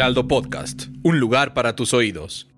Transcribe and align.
Heraldo 0.00 0.26
Podcast, 0.26 0.84
un 1.02 1.20
lugar 1.20 1.52
para 1.52 1.76
tus 1.76 1.92
oídos. 1.92 2.48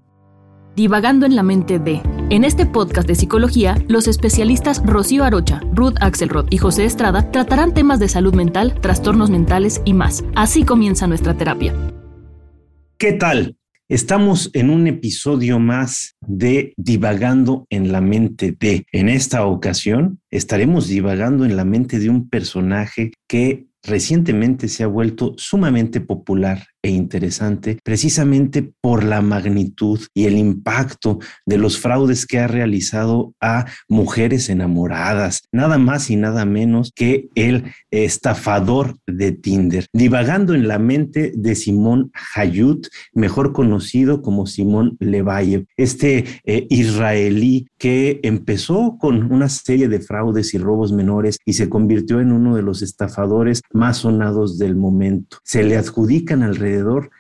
Divagando 0.77 1.27
en 1.27 1.35
la 1.35 1.43
mente 1.43 1.81
de. 1.81 2.01
En 2.31 2.45
este 2.45 2.67
podcast 2.67 3.09
de 3.09 3.17
psicología, 3.17 3.85
los 3.89 4.07
especialistas 4.07 4.81
Rocío 4.87 5.25
Arocha, 5.25 5.61
Ruth 5.73 5.97
Axelrod 6.01 6.47
y 6.51 6.59
José 6.59 6.85
Estrada 6.85 7.33
tratarán 7.33 7.75
temas 7.75 7.99
de 7.99 8.07
salud 8.07 8.33
mental, 8.33 8.81
trastornos 8.81 9.29
mentales 9.29 9.83
y 9.85 9.93
más. 9.93 10.23
Así 10.37 10.63
comienza 10.63 11.09
nuestra 11.09 11.37
terapia. 11.37 11.75
¿Qué 12.97 13.13
tal? 13.15 13.57
Estamos 13.89 14.51
en 14.53 14.71
un 14.71 14.87
episodio 14.87 15.59
más 15.59 16.15
de 16.21 16.75
Divagando 16.77 17.67
en 17.71 17.91
la 17.91 18.01
mente 18.01 18.57
de. 18.57 18.87
En 18.93 19.09
esta 19.09 19.47
ocasión 19.47 20.21
estaremos 20.31 20.87
divagando 20.87 21.45
en 21.45 21.57
la 21.57 21.65
mente 21.65 21.99
de 21.99 22.09
un 22.09 22.29
personaje 22.29 23.11
que 23.27 23.67
recientemente 23.83 24.69
se 24.69 24.85
ha 24.85 24.87
vuelto 24.87 25.35
sumamente 25.39 26.01
popular 26.01 26.69
e 26.83 26.91
interesante 26.91 27.79
precisamente 27.83 28.73
por 28.81 29.05
la 29.05 29.23
magnitud 29.23 30.01
y 30.15 30.25
el 30.25 30.37
impacto 30.37 31.21
de 31.47 31.59
los 31.59 31.79
fraudes 31.79 32.27
que 32.27 32.41
ha 32.41 32.49
realizado 32.49 33.35
a 33.41 33.67
mujeres 33.89 34.49
enamoradas, 34.49 35.43
nada 35.53 35.79
más 35.79 36.11
y 36.11 36.17
nada 36.17 36.45
menos 36.45 36.93
que 36.95 37.29
el 37.35 37.73
estafador 37.91 38.97
de 39.07 39.33
Tinder, 39.33 39.87
divagando 39.93 40.55
en 40.55 40.67
la 40.67 40.79
mente 40.79 41.33
de 41.37 41.55
Simón 41.55 42.11
Hayut, 42.35 42.89
mejor 43.13 43.53
conocido 43.53 44.23
como 44.23 44.47
Simón 44.47 44.97
Levayev, 44.99 45.67
este 45.77 46.25
eh, 46.45 46.67
israelí 46.69 47.69
que 47.79 48.21
empezó 48.23 48.97
con 48.99 49.33
una 49.33 49.49
serie 49.49 49.89
de 49.89 50.01
fraudes 50.01 50.55
y 50.55 50.59
robos 50.59 50.93
menores 50.93 51.39
y 51.45 51.53
se 51.53 51.69
convirtió 51.69 52.21
en 52.21 52.33
uno 52.33 52.57
de 52.57 52.63
los 52.63 52.83
estafadores 52.83 53.63
más 53.73 53.99
sonados 53.99 54.59
del 54.59 54.75
momento. 54.75 55.39
Se 55.45 55.63
le 55.63 55.77
adjudican 55.77 56.43
alrededor 56.43 56.72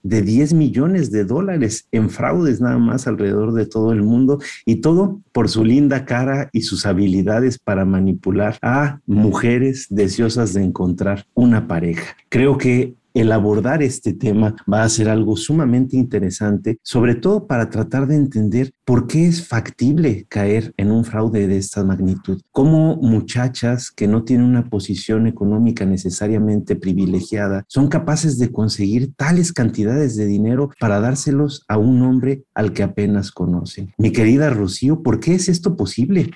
de 0.02 0.22
10 0.22 0.54
millones 0.54 1.10
de 1.10 1.24
dólares 1.24 1.86
en 1.92 2.10
fraudes 2.10 2.60
nada 2.60 2.78
más 2.78 3.06
alrededor 3.06 3.52
de 3.52 3.66
todo 3.66 3.92
el 3.92 4.02
mundo 4.02 4.38
y 4.64 4.76
todo 4.76 5.20
por 5.32 5.48
su 5.48 5.64
linda 5.64 6.04
cara 6.04 6.48
y 6.52 6.62
sus 6.62 6.86
habilidades 6.86 7.58
para 7.58 7.84
manipular 7.84 8.58
a 8.62 9.00
mujeres 9.06 9.86
deseosas 9.90 10.54
de 10.54 10.62
encontrar 10.62 11.26
una 11.34 11.66
pareja. 11.66 12.16
Creo 12.28 12.58
que 12.58 12.94
el 13.14 13.32
abordar 13.32 13.82
este 13.82 14.12
tema 14.12 14.54
va 14.70 14.82
a 14.82 14.88
ser 14.88 15.08
algo 15.08 15.36
sumamente 15.36 15.96
interesante, 15.96 16.78
sobre 16.82 17.14
todo 17.14 17.46
para 17.46 17.70
tratar 17.70 18.06
de 18.06 18.16
entender 18.16 18.72
por 18.84 19.06
qué 19.06 19.26
es 19.26 19.46
factible 19.46 20.26
caer 20.28 20.74
en 20.76 20.90
un 20.90 21.04
fraude 21.04 21.46
de 21.46 21.56
esta 21.56 21.84
magnitud. 21.84 22.40
Cómo 22.50 22.96
muchachas 22.96 23.90
que 23.90 24.08
no 24.08 24.24
tienen 24.24 24.46
una 24.46 24.68
posición 24.68 25.26
económica 25.26 25.84
necesariamente 25.84 26.76
privilegiada 26.76 27.64
son 27.68 27.88
capaces 27.88 28.38
de 28.38 28.50
conseguir 28.50 29.14
tales 29.14 29.52
cantidades 29.52 30.16
de 30.16 30.26
dinero 30.26 30.70
para 30.78 31.00
dárselos 31.00 31.64
a 31.68 31.78
un 31.78 32.02
hombre 32.02 32.44
al 32.54 32.72
que 32.72 32.82
apenas 32.82 33.30
conocen. 33.30 33.92
Mi 33.98 34.12
querida 34.12 34.50
Rocío, 34.50 35.02
¿por 35.02 35.20
qué 35.20 35.34
es 35.34 35.48
esto 35.48 35.76
posible? 35.76 36.30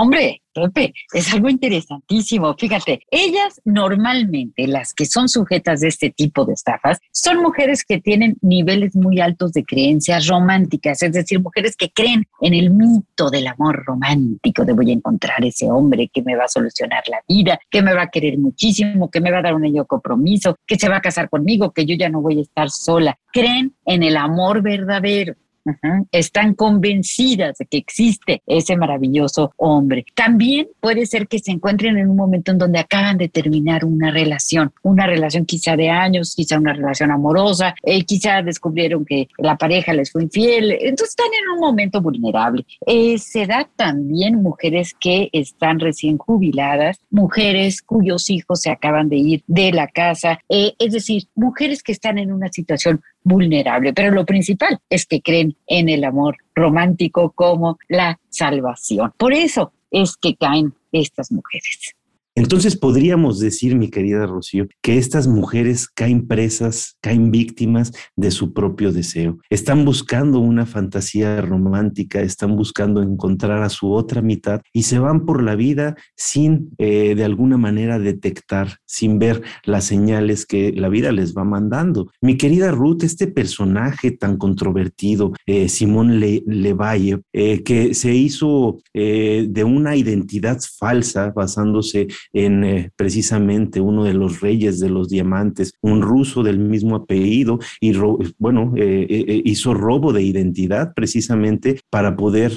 Hombre, 0.00 0.42
Pepe, 0.54 0.92
es 1.12 1.32
algo 1.32 1.48
interesantísimo. 1.48 2.54
Fíjate, 2.58 3.00
ellas 3.10 3.60
normalmente, 3.64 4.66
las 4.66 4.92
que 4.92 5.06
son 5.06 5.28
sujetas 5.28 5.80
de 5.80 5.88
este 5.88 6.10
tipo 6.10 6.44
de 6.44 6.52
estafas, 6.52 6.98
son 7.10 7.42
mujeres 7.42 7.84
que 7.84 8.00
tienen 8.00 8.36
niveles 8.42 8.94
muy 8.94 9.20
altos 9.20 9.52
de 9.52 9.64
creencias 9.64 10.26
románticas, 10.26 11.02
es 11.02 11.12
decir, 11.12 11.40
mujeres 11.40 11.76
que 11.76 11.90
creen 11.90 12.26
en 12.40 12.54
el 12.54 12.70
mito 12.70 13.30
del 13.30 13.46
amor 13.46 13.82
romántico, 13.84 14.64
de 14.64 14.74
voy 14.74 14.90
a 14.90 14.94
encontrar 14.94 15.44
ese 15.44 15.70
hombre 15.70 16.10
que 16.12 16.22
me 16.22 16.36
va 16.36 16.44
a 16.44 16.48
solucionar 16.48 17.02
la 17.08 17.22
vida, 17.26 17.58
que 17.70 17.82
me 17.82 17.94
va 17.94 18.02
a 18.02 18.10
querer 18.10 18.38
muchísimo, 18.38 19.10
que 19.10 19.20
me 19.20 19.30
va 19.30 19.38
a 19.38 19.42
dar 19.42 19.54
un 19.54 19.64
ello 19.64 19.86
compromiso, 19.86 20.56
que 20.66 20.78
se 20.78 20.88
va 20.88 20.96
a 20.96 21.00
casar 21.00 21.30
conmigo, 21.30 21.72
que 21.72 21.86
yo 21.86 21.96
ya 21.96 22.08
no 22.08 22.20
voy 22.20 22.38
a 22.38 22.42
estar 22.42 22.70
sola. 22.70 23.18
Creen 23.32 23.74
en 23.86 24.02
el 24.02 24.16
amor 24.16 24.62
verdadero. 24.62 25.34
Están 26.10 26.54
convencidas 26.54 27.58
de 27.58 27.66
que 27.66 27.78
existe 27.78 28.42
ese 28.46 28.76
maravilloso 28.76 29.52
hombre. 29.56 30.04
También 30.14 30.68
puede 30.80 31.06
ser 31.06 31.28
que 31.28 31.38
se 31.38 31.52
encuentren 31.52 31.98
en 31.98 32.08
un 32.08 32.16
momento 32.16 32.52
en 32.52 32.58
donde 32.58 32.78
acaban 32.78 33.18
de 33.18 33.28
terminar 33.28 33.84
una 33.84 34.10
relación, 34.10 34.72
una 34.82 35.06
relación 35.06 35.44
quizá 35.46 35.76
de 35.76 35.88
años, 35.88 36.34
quizá 36.34 36.58
una 36.58 36.72
relación 36.72 37.10
amorosa, 37.10 37.74
eh, 37.82 38.04
quizá 38.04 38.42
descubrieron 38.42 39.04
que 39.04 39.28
la 39.38 39.56
pareja 39.56 39.92
les 39.92 40.10
fue 40.10 40.24
infiel, 40.24 40.72
entonces 40.72 41.10
están 41.10 41.26
en 41.26 41.54
un 41.54 41.60
momento 41.60 42.00
vulnerable. 42.00 42.66
Eh, 42.86 43.18
se 43.18 43.46
da 43.46 43.68
también 43.76 44.42
mujeres 44.42 44.94
que 44.98 45.28
están 45.32 45.78
recién 45.78 46.18
jubiladas, 46.18 47.00
mujeres 47.10 47.82
cuyos 47.82 48.30
hijos 48.30 48.60
se 48.62 48.70
acaban 48.70 49.08
de 49.08 49.16
ir 49.16 49.42
de 49.46 49.72
la 49.72 49.86
casa, 49.86 50.40
eh, 50.48 50.74
es 50.78 50.92
decir, 50.92 51.24
mujeres 51.34 51.82
que 51.82 51.92
están 51.92 52.18
en 52.18 52.32
una 52.32 52.48
situación 52.50 53.02
vulnerable. 53.24 53.92
Pero 53.92 54.10
lo 54.10 54.24
principal 54.24 54.80
es 54.88 55.06
que 55.06 55.20
creen 55.20 55.56
en 55.66 55.88
el 55.88 56.04
amor 56.04 56.36
romántico 56.54 57.32
como 57.32 57.78
la 57.88 58.18
salvación. 58.28 59.12
Por 59.16 59.32
eso 59.32 59.72
es 59.90 60.16
que 60.16 60.36
caen 60.36 60.74
estas 60.92 61.32
mujeres. 61.32 61.94
Entonces 62.34 62.76
podríamos 62.78 63.38
decir, 63.40 63.76
mi 63.76 63.90
querida 63.90 64.26
Rocío, 64.26 64.66
que 64.82 64.96
estas 64.96 65.28
mujeres 65.28 65.86
caen 65.86 66.26
presas, 66.26 66.96
caen 67.02 67.30
víctimas 67.30 67.92
de 68.16 68.30
su 68.30 68.54
propio 68.54 68.90
deseo. 68.90 69.38
Están 69.50 69.84
buscando 69.84 70.38
una 70.38 70.64
fantasía 70.64 71.42
romántica, 71.42 72.22
están 72.22 72.56
buscando 72.56 73.02
encontrar 73.02 73.62
a 73.62 73.68
su 73.68 73.92
otra 73.92 74.22
mitad 74.22 74.62
y 74.72 74.84
se 74.84 74.98
van 74.98 75.26
por 75.26 75.42
la 75.42 75.56
vida 75.56 75.94
sin 76.16 76.70
eh, 76.78 77.14
de 77.14 77.24
alguna 77.24 77.58
manera 77.58 77.98
detectar, 77.98 78.78
sin 78.86 79.18
ver 79.18 79.42
las 79.64 79.84
señales 79.84 80.46
que 80.46 80.72
la 80.72 80.88
vida 80.88 81.12
les 81.12 81.36
va 81.36 81.44
mandando. 81.44 82.10
Mi 82.22 82.38
querida 82.38 82.70
Ruth, 82.70 83.02
este 83.02 83.26
personaje 83.26 84.10
tan 84.10 84.38
controvertido, 84.38 85.32
eh, 85.44 85.68
Simón 85.68 86.18
Le 86.18 86.42
Levalle, 86.46 87.20
eh, 87.34 87.62
que 87.62 87.92
se 87.92 88.14
hizo 88.14 88.78
de 88.94 89.64
una 89.64 89.96
identidad 89.96 90.60
falsa 90.78 91.32
basándose 91.34 92.08
en 92.32 92.64
eh, 92.64 92.90
precisamente 92.96 93.80
uno 93.80 94.04
de 94.04 94.14
los 94.14 94.40
reyes 94.40 94.80
de 94.80 94.88
los 94.88 95.08
diamantes, 95.08 95.74
un 95.80 96.02
ruso 96.02 96.42
del 96.42 96.58
mismo 96.58 96.96
apellido, 96.96 97.58
y 97.80 97.92
bueno, 98.38 98.72
eh, 98.76 99.06
eh, 99.08 99.42
hizo 99.44 99.74
robo 99.74 100.12
de 100.12 100.22
identidad 100.22 100.94
precisamente 100.94 101.80
para 101.90 102.16
poder 102.16 102.52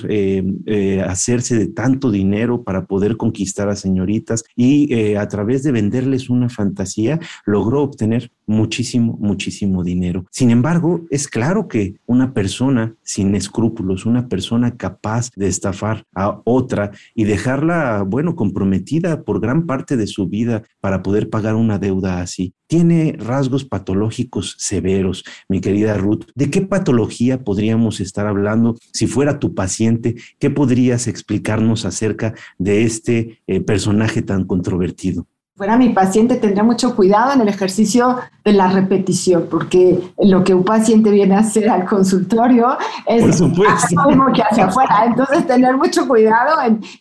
hacerse 1.05 1.57
de 1.57 1.67
tanto 1.67 2.11
dinero, 2.11 2.63
para 2.63 2.85
poder 2.85 3.17
conquistar 3.17 3.69
a 3.69 3.75
señoritas 3.75 4.43
y 4.55 5.13
a 5.15 5.27
través 5.27 5.63
de 5.63 5.71
venderles 5.71 6.29
una 6.29 6.49
fantasía 6.49 7.19
logró 7.45 7.83
obtener 7.83 8.31
muchísimo, 8.47 9.17
muchísimo 9.19 9.83
dinero. 9.83 10.25
Sin 10.31 10.51
embargo, 10.51 11.05
es 11.09 11.27
claro 11.27 11.67
que 11.67 11.95
una 12.05 12.33
persona 12.33 12.95
sin 13.03 13.35
escrúpulos, 13.35 14.05
una 14.05 14.27
persona 14.27 14.75
capaz 14.77 15.31
de 15.35 15.47
estafar 15.47 16.05
a 16.13 16.41
otra 16.43 16.91
y 17.13 17.23
dejarla, 17.23 18.03
bueno, 18.03 18.35
comprometida 18.35 19.23
por 19.23 19.39
gran 19.39 19.54
parte 19.63 19.97
de 19.97 20.07
su 20.07 20.27
vida 20.27 20.63
para 20.81 21.01
poder 21.01 21.29
pagar 21.29 21.55
una 21.55 21.79
deuda 21.79 22.21
así. 22.21 22.53
Tiene 22.67 23.15
rasgos 23.17 23.63
patológicos 23.65 24.55
severos, 24.57 25.23
mi 25.49 25.61
querida 25.61 25.97
Ruth. 25.97 26.25
¿De 26.35 26.49
qué 26.49 26.61
patología 26.61 27.43
podríamos 27.43 27.99
estar 27.99 28.27
hablando 28.27 28.75
si 28.93 29.07
fuera 29.07 29.39
tu 29.39 29.53
paciente? 29.55 30.15
¿Qué 30.39 30.49
podrías 30.49 31.07
explicarnos 31.07 31.85
acerca 31.85 32.33
de 32.57 32.83
este 32.83 33.39
eh, 33.47 33.61
personaje 33.61 34.21
tan 34.21 34.45
controvertido? 34.45 35.27
Fuera 35.55 35.77
mi 35.77 35.89
paciente, 35.89 36.35
tendría 36.35 36.63
mucho 36.63 36.95
cuidado 36.95 37.31
en 37.31 37.39
el 37.39 37.47
ejercicio 37.47 38.17
de 38.43 38.51
la 38.51 38.67
repetición, 38.67 39.47
porque 39.49 40.11
lo 40.17 40.43
que 40.43 40.53
un 40.53 40.65
paciente 40.65 41.09
viene 41.09 41.35
a 41.35 41.39
hacer 41.39 41.69
al 41.69 41.85
consultorio 41.85 42.77
es 43.05 43.39
lo 43.39 43.47
mismo 43.47 44.33
que 44.33 44.41
hacia 44.43 44.65
afuera. 44.65 45.05
Entonces, 45.05 45.47
tener 45.47 45.77
mucho 45.77 46.07
cuidado 46.09 46.57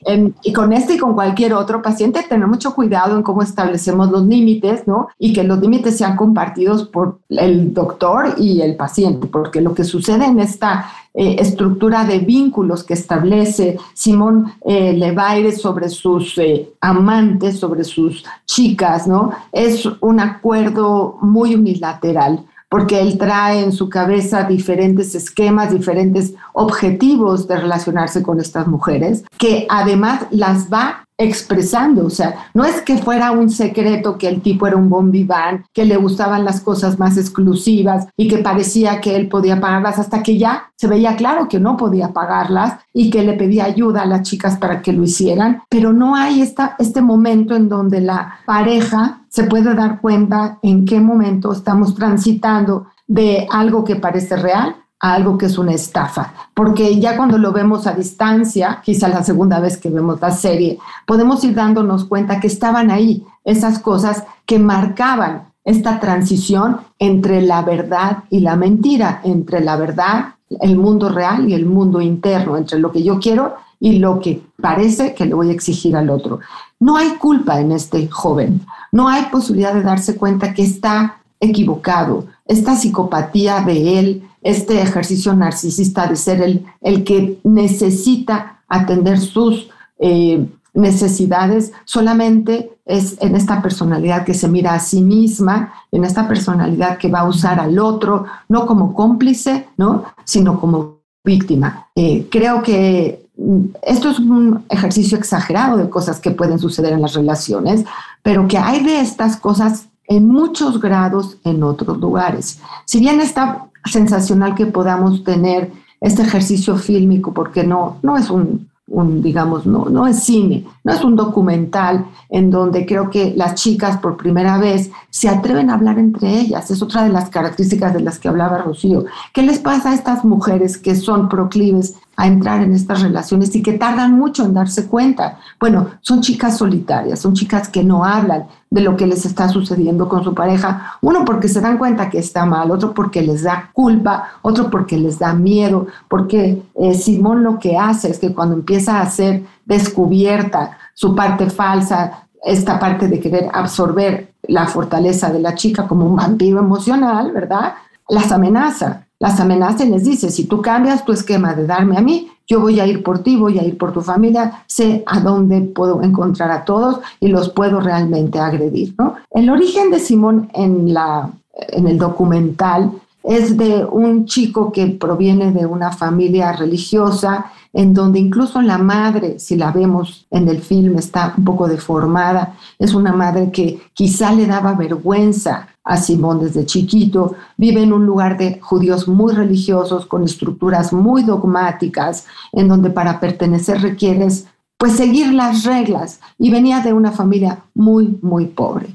en, 0.06 0.34
y 0.42 0.52
con 0.52 0.72
este 0.72 0.94
y 0.94 0.98
con 0.98 1.14
cualquier 1.14 1.52
otro 1.52 1.82
paciente, 1.82 2.24
tener 2.28 2.46
mucho 2.46 2.74
cuidado 2.74 3.16
en 3.16 3.24
cómo 3.24 3.42
establecemos 3.42 4.10
los 4.12 4.24
límites, 4.24 4.86
¿no? 4.86 5.08
Y 5.18 5.32
que 5.32 5.42
los 5.42 5.60
límites 5.60 5.98
sean 5.98 6.16
compartidos 6.16 6.84
por 6.84 7.18
el 7.30 7.74
doctor 7.74 8.36
y 8.38 8.62
el 8.62 8.76
paciente, 8.76 9.26
porque 9.26 9.60
lo 9.60 9.74
que 9.74 9.82
sucede 9.82 10.26
en 10.26 10.38
esta 10.38 10.86
eh, 11.16 11.36
estructura 11.38 12.04
de 12.04 12.18
vínculos 12.18 12.82
que 12.82 12.94
establece 12.94 13.78
Simón 13.92 14.52
eh, 14.66 14.92
Levaire 14.92 15.52
sobre 15.52 15.88
sus 15.88 16.36
eh, 16.38 16.70
amantes, 16.80 17.60
sobre 17.60 17.84
sus 17.84 18.24
chicas, 18.46 19.06
¿no? 19.06 19.30
Es 19.52 19.86
un 20.00 20.18
acuerdo 20.18 21.16
muy 21.22 21.54
unilateral 21.54 22.44
porque 22.68 23.00
él 23.00 23.16
trae 23.16 23.62
en 23.62 23.70
su 23.70 23.88
cabeza 23.88 24.42
diferentes 24.42 25.14
esquemas, 25.14 25.70
diferentes 25.70 26.34
objetivos 26.52 27.46
de 27.46 27.58
relacionarse 27.58 28.20
con 28.20 28.40
estas 28.40 28.66
mujeres, 28.66 29.22
que 29.38 29.68
además 29.70 30.26
las 30.32 30.68
va 30.68 31.06
expresando, 31.16 32.06
o 32.06 32.10
sea, 32.10 32.48
no 32.54 32.64
es 32.64 32.80
que 32.80 32.98
fuera 32.98 33.30
un 33.30 33.48
secreto 33.48 34.18
que 34.18 34.28
el 34.28 34.42
tipo 34.42 34.66
era 34.66 34.76
un 34.76 34.88
bombiván, 34.88 35.64
que 35.72 35.84
le 35.84 35.96
gustaban 35.96 36.44
las 36.44 36.60
cosas 36.60 36.98
más 36.98 37.16
exclusivas 37.16 38.08
y 38.16 38.26
que 38.28 38.38
parecía 38.38 39.00
que 39.00 39.14
él 39.14 39.28
podía 39.28 39.60
pagarlas 39.60 39.98
hasta 39.98 40.22
que 40.22 40.36
ya 40.38 40.72
se 40.76 40.88
veía 40.88 41.14
claro 41.14 41.48
que 41.48 41.60
no 41.60 41.76
podía 41.76 42.12
pagarlas 42.12 42.80
y 42.92 43.10
que 43.10 43.22
le 43.22 43.34
pedía 43.34 43.64
ayuda 43.64 44.02
a 44.02 44.06
las 44.06 44.22
chicas 44.22 44.56
para 44.56 44.82
que 44.82 44.92
lo 44.92 45.04
hicieran, 45.04 45.62
pero 45.68 45.92
no 45.92 46.16
hay 46.16 46.42
esta, 46.42 46.74
este 46.78 47.00
momento 47.00 47.54
en 47.54 47.68
donde 47.68 48.00
la 48.00 48.40
pareja 48.44 49.20
se 49.28 49.44
puede 49.44 49.74
dar 49.74 50.00
cuenta 50.00 50.58
en 50.62 50.84
qué 50.84 51.00
momento 51.00 51.52
estamos 51.52 51.94
transitando 51.94 52.86
de 53.06 53.46
algo 53.50 53.84
que 53.84 53.96
parece 53.96 54.36
real 54.36 54.76
algo 55.12 55.36
que 55.36 55.46
es 55.46 55.58
una 55.58 55.72
estafa, 55.72 56.32
porque 56.54 56.98
ya 56.98 57.16
cuando 57.16 57.36
lo 57.36 57.52
vemos 57.52 57.86
a 57.86 57.92
distancia, 57.92 58.80
quizá 58.82 59.08
la 59.08 59.22
segunda 59.22 59.60
vez 59.60 59.76
que 59.76 59.90
vemos 59.90 60.20
la 60.20 60.30
serie, 60.30 60.78
podemos 61.06 61.44
ir 61.44 61.54
dándonos 61.54 62.04
cuenta 62.04 62.40
que 62.40 62.46
estaban 62.46 62.90
ahí 62.90 63.22
esas 63.44 63.78
cosas 63.78 64.24
que 64.46 64.58
marcaban 64.58 65.48
esta 65.64 66.00
transición 66.00 66.78
entre 66.98 67.42
la 67.42 67.60
verdad 67.62 68.24
y 68.30 68.40
la 68.40 68.56
mentira, 68.56 69.20
entre 69.24 69.60
la 69.60 69.76
verdad, 69.76 70.36
el 70.60 70.76
mundo 70.78 71.10
real 71.10 71.50
y 71.50 71.54
el 71.54 71.66
mundo 71.66 72.00
interno, 72.00 72.56
entre 72.56 72.78
lo 72.78 72.90
que 72.90 73.02
yo 73.02 73.20
quiero 73.20 73.56
y 73.80 73.98
lo 73.98 74.20
que 74.20 74.42
parece 74.60 75.14
que 75.14 75.26
le 75.26 75.34
voy 75.34 75.50
a 75.50 75.52
exigir 75.52 75.96
al 75.96 76.08
otro. 76.08 76.40
No 76.80 76.96
hay 76.96 77.10
culpa 77.16 77.60
en 77.60 77.72
este 77.72 78.08
joven, 78.08 78.62
no 78.90 79.08
hay 79.08 79.24
posibilidad 79.24 79.74
de 79.74 79.82
darse 79.82 80.16
cuenta 80.16 80.54
que 80.54 80.62
está 80.62 81.16
equivocado, 81.40 82.24
esta 82.46 82.76
psicopatía 82.76 83.60
de 83.60 83.98
él, 83.98 84.28
este 84.44 84.80
ejercicio 84.80 85.34
narcisista 85.34 86.06
de 86.06 86.16
ser 86.16 86.40
el, 86.42 86.64
el 86.82 87.02
que 87.02 87.40
necesita 87.42 88.60
atender 88.68 89.18
sus 89.18 89.70
eh, 89.98 90.46
necesidades, 90.74 91.72
solamente 91.84 92.72
es 92.84 93.16
en 93.20 93.36
esta 93.36 93.62
personalidad 93.62 94.24
que 94.24 94.34
se 94.34 94.48
mira 94.48 94.74
a 94.74 94.80
sí 94.80 95.00
misma, 95.00 95.72
en 95.90 96.04
esta 96.04 96.28
personalidad 96.28 96.98
que 96.98 97.08
va 97.08 97.20
a 97.20 97.28
usar 97.28 97.58
al 97.58 97.78
otro, 97.78 98.26
no 98.48 98.66
como 98.66 98.92
cómplice, 98.92 99.68
¿no? 99.76 100.04
sino 100.24 100.60
como 100.60 100.98
víctima. 101.24 101.86
Eh, 101.94 102.28
creo 102.30 102.62
que 102.62 103.26
mm, 103.38 103.64
esto 103.82 104.10
es 104.10 104.18
un 104.18 104.64
ejercicio 104.68 105.16
exagerado 105.16 105.78
de 105.78 105.88
cosas 105.88 106.20
que 106.20 106.32
pueden 106.32 106.58
suceder 106.58 106.92
en 106.92 107.00
las 107.00 107.14
relaciones, 107.14 107.84
pero 108.22 108.46
que 108.46 108.58
hay 108.58 108.84
de 108.84 109.00
estas 109.00 109.36
cosas 109.36 109.86
en 110.06 110.28
muchos 110.28 110.80
grados 110.80 111.38
en 111.44 111.62
otros 111.62 111.98
lugares. 111.98 112.58
Si 112.84 113.00
bien 113.00 113.22
está 113.22 113.68
sensacional 113.84 114.54
que 114.54 114.66
podamos 114.66 115.24
tener 115.24 115.72
este 116.00 116.22
ejercicio 116.22 116.76
fílmico, 116.76 117.32
porque 117.32 117.64
no, 117.64 117.98
no 118.02 118.16
es 118.16 118.30
un, 118.30 118.68
un, 118.88 119.22
digamos, 119.22 119.64
no, 119.66 119.86
no 119.86 120.06
es 120.06 120.22
cine, 120.22 120.66
no 120.84 120.92
es 120.92 121.02
un 121.02 121.16
documental 121.16 122.06
en 122.28 122.50
donde 122.50 122.84
creo 122.84 123.08
que 123.08 123.32
las 123.34 123.54
chicas 123.54 123.96
por 123.98 124.16
primera 124.16 124.58
vez 124.58 124.90
se 125.08 125.28
atreven 125.28 125.70
a 125.70 125.74
hablar 125.74 125.98
entre 125.98 126.40
ellas. 126.40 126.70
Es 126.70 126.82
otra 126.82 127.04
de 127.04 127.10
las 127.10 127.30
características 127.30 127.94
de 127.94 128.00
las 128.00 128.18
que 128.18 128.28
hablaba 128.28 128.58
Rocío. 128.58 129.04
¿Qué 129.32 129.42
les 129.42 129.58
pasa 129.58 129.90
a 129.90 129.94
estas 129.94 130.24
mujeres 130.24 130.76
que 130.76 130.94
son 130.94 131.28
proclives 131.28 131.94
a 132.16 132.26
entrar 132.26 132.62
en 132.62 132.72
estas 132.74 133.02
relaciones 133.02 133.54
y 133.54 133.62
que 133.62 133.74
tardan 133.74 134.12
mucho 134.12 134.44
en 134.44 134.54
darse 134.54 134.86
cuenta. 134.86 135.38
Bueno, 135.58 135.88
son 136.00 136.20
chicas 136.20 136.58
solitarias, 136.58 137.18
son 137.18 137.34
chicas 137.34 137.68
que 137.68 137.84
no 137.84 138.04
hablan 138.04 138.46
de 138.70 138.80
lo 138.80 138.96
que 138.96 139.06
les 139.06 139.24
está 139.24 139.48
sucediendo 139.48 140.08
con 140.08 140.24
su 140.24 140.34
pareja, 140.34 140.98
uno 141.00 141.24
porque 141.24 141.48
se 141.48 141.60
dan 141.60 141.78
cuenta 141.78 142.10
que 142.10 142.18
está 142.18 142.44
mal, 142.44 142.70
otro 142.70 142.92
porque 142.92 143.22
les 143.22 143.42
da 143.44 143.70
culpa, 143.72 144.32
otro 144.42 144.68
porque 144.70 144.98
les 144.98 145.18
da 145.18 145.32
miedo, 145.32 145.86
porque 146.08 146.62
eh, 146.74 146.94
Simón 146.94 147.44
lo 147.44 147.58
que 147.58 147.76
hace 147.78 148.10
es 148.10 148.18
que 148.18 148.34
cuando 148.34 148.56
empieza 148.56 149.00
a 149.00 149.08
ser 149.08 149.44
descubierta 149.64 150.76
su 150.92 151.14
parte 151.14 151.50
falsa, 151.50 152.26
esta 152.42 152.78
parte 152.78 153.08
de 153.08 153.20
querer 153.20 153.48
absorber 153.52 154.34
la 154.42 154.66
fortaleza 154.66 155.30
de 155.30 155.40
la 155.40 155.54
chica 155.54 155.86
como 155.86 156.06
un 156.06 156.16
vampiro 156.16 156.58
emocional, 156.58 157.32
¿verdad? 157.32 157.74
Las 158.08 158.30
amenaza 158.32 159.03
las 159.24 159.40
amenaza 159.40 159.86
y 159.86 159.88
les 159.88 160.04
dice, 160.04 160.30
si 160.30 160.44
tú 160.44 160.60
cambias 160.60 161.02
tu 161.06 161.10
esquema 161.10 161.54
de 161.54 161.66
darme 161.66 161.96
a 161.96 162.02
mí, 162.02 162.28
yo 162.46 162.60
voy 162.60 162.78
a 162.78 162.86
ir 162.86 163.02
por 163.02 163.20
ti, 163.20 163.36
voy 163.36 163.58
a 163.58 163.64
ir 163.64 163.78
por 163.78 163.90
tu 163.90 164.02
familia, 164.02 164.64
sé 164.66 165.02
a 165.06 165.18
dónde 165.18 165.62
puedo 165.62 166.02
encontrar 166.02 166.50
a 166.50 166.66
todos 166.66 167.00
y 167.20 167.28
los 167.28 167.48
puedo 167.48 167.80
realmente 167.80 168.38
agredir. 168.38 168.94
¿no? 168.98 169.14
El 169.30 169.48
origen 169.48 169.90
de 169.90 169.98
Simón 169.98 170.50
en, 170.52 170.92
la, 170.92 171.30
en 171.54 171.88
el 171.88 171.96
documental 171.96 172.92
es 173.24 173.56
de 173.56 173.86
un 173.86 174.26
chico 174.26 174.70
que 174.70 174.86
proviene 174.86 175.50
de 175.50 175.64
una 175.64 175.90
familia 175.90 176.52
religiosa 176.52 177.46
en 177.72 177.94
donde 177.94 178.20
incluso 178.20 178.60
la 178.60 178.78
madre, 178.78 179.38
si 179.38 179.56
la 179.56 179.72
vemos 179.72 180.26
en 180.30 180.46
el 180.48 180.60
film, 180.60 180.96
está 180.96 181.34
un 181.36 181.44
poco 181.44 181.66
deformada. 181.66 182.56
Es 182.78 182.94
una 182.94 183.12
madre 183.12 183.50
que 183.50 183.80
quizá 183.94 184.30
le 184.30 184.46
daba 184.46 184.74
vergüenza 184.74 185.68
a 185.82 185.96
Simón 185.96 186.40
desde 186.40 186.66
chiquito. 186.66 187.34
Vive 187.56 187.82
en 187.82 187.92
un 187.92 188.06
lugar 188.06 188.36
de 188.36 188.60
judíos 188.60 189.08
muy 189.08 189.32
religiosos, 189.32 190.06
con 190.06 190.22
estructuras 190.22 190.92
muy 190.92 191.24
dogmáticas, 191.24 192.26
en 192.52 192.68
donde 192.68 192.90
para 192.90 193.18
pertenecer 193.18 193.80
requieres 193.80 194.46
pues 194.76 194.92
seguir 194.92 195.32
las 195.32 195.64
reglas. 195.64 196.20
Y 196.38 196.50
venía 196.50 196.80
de 196.80 196.92
una 196.92 197.10
familia 197.10 197.64
muy, 197.74 198.18
muy 198.20 198.46
pobre. 198.46 198.94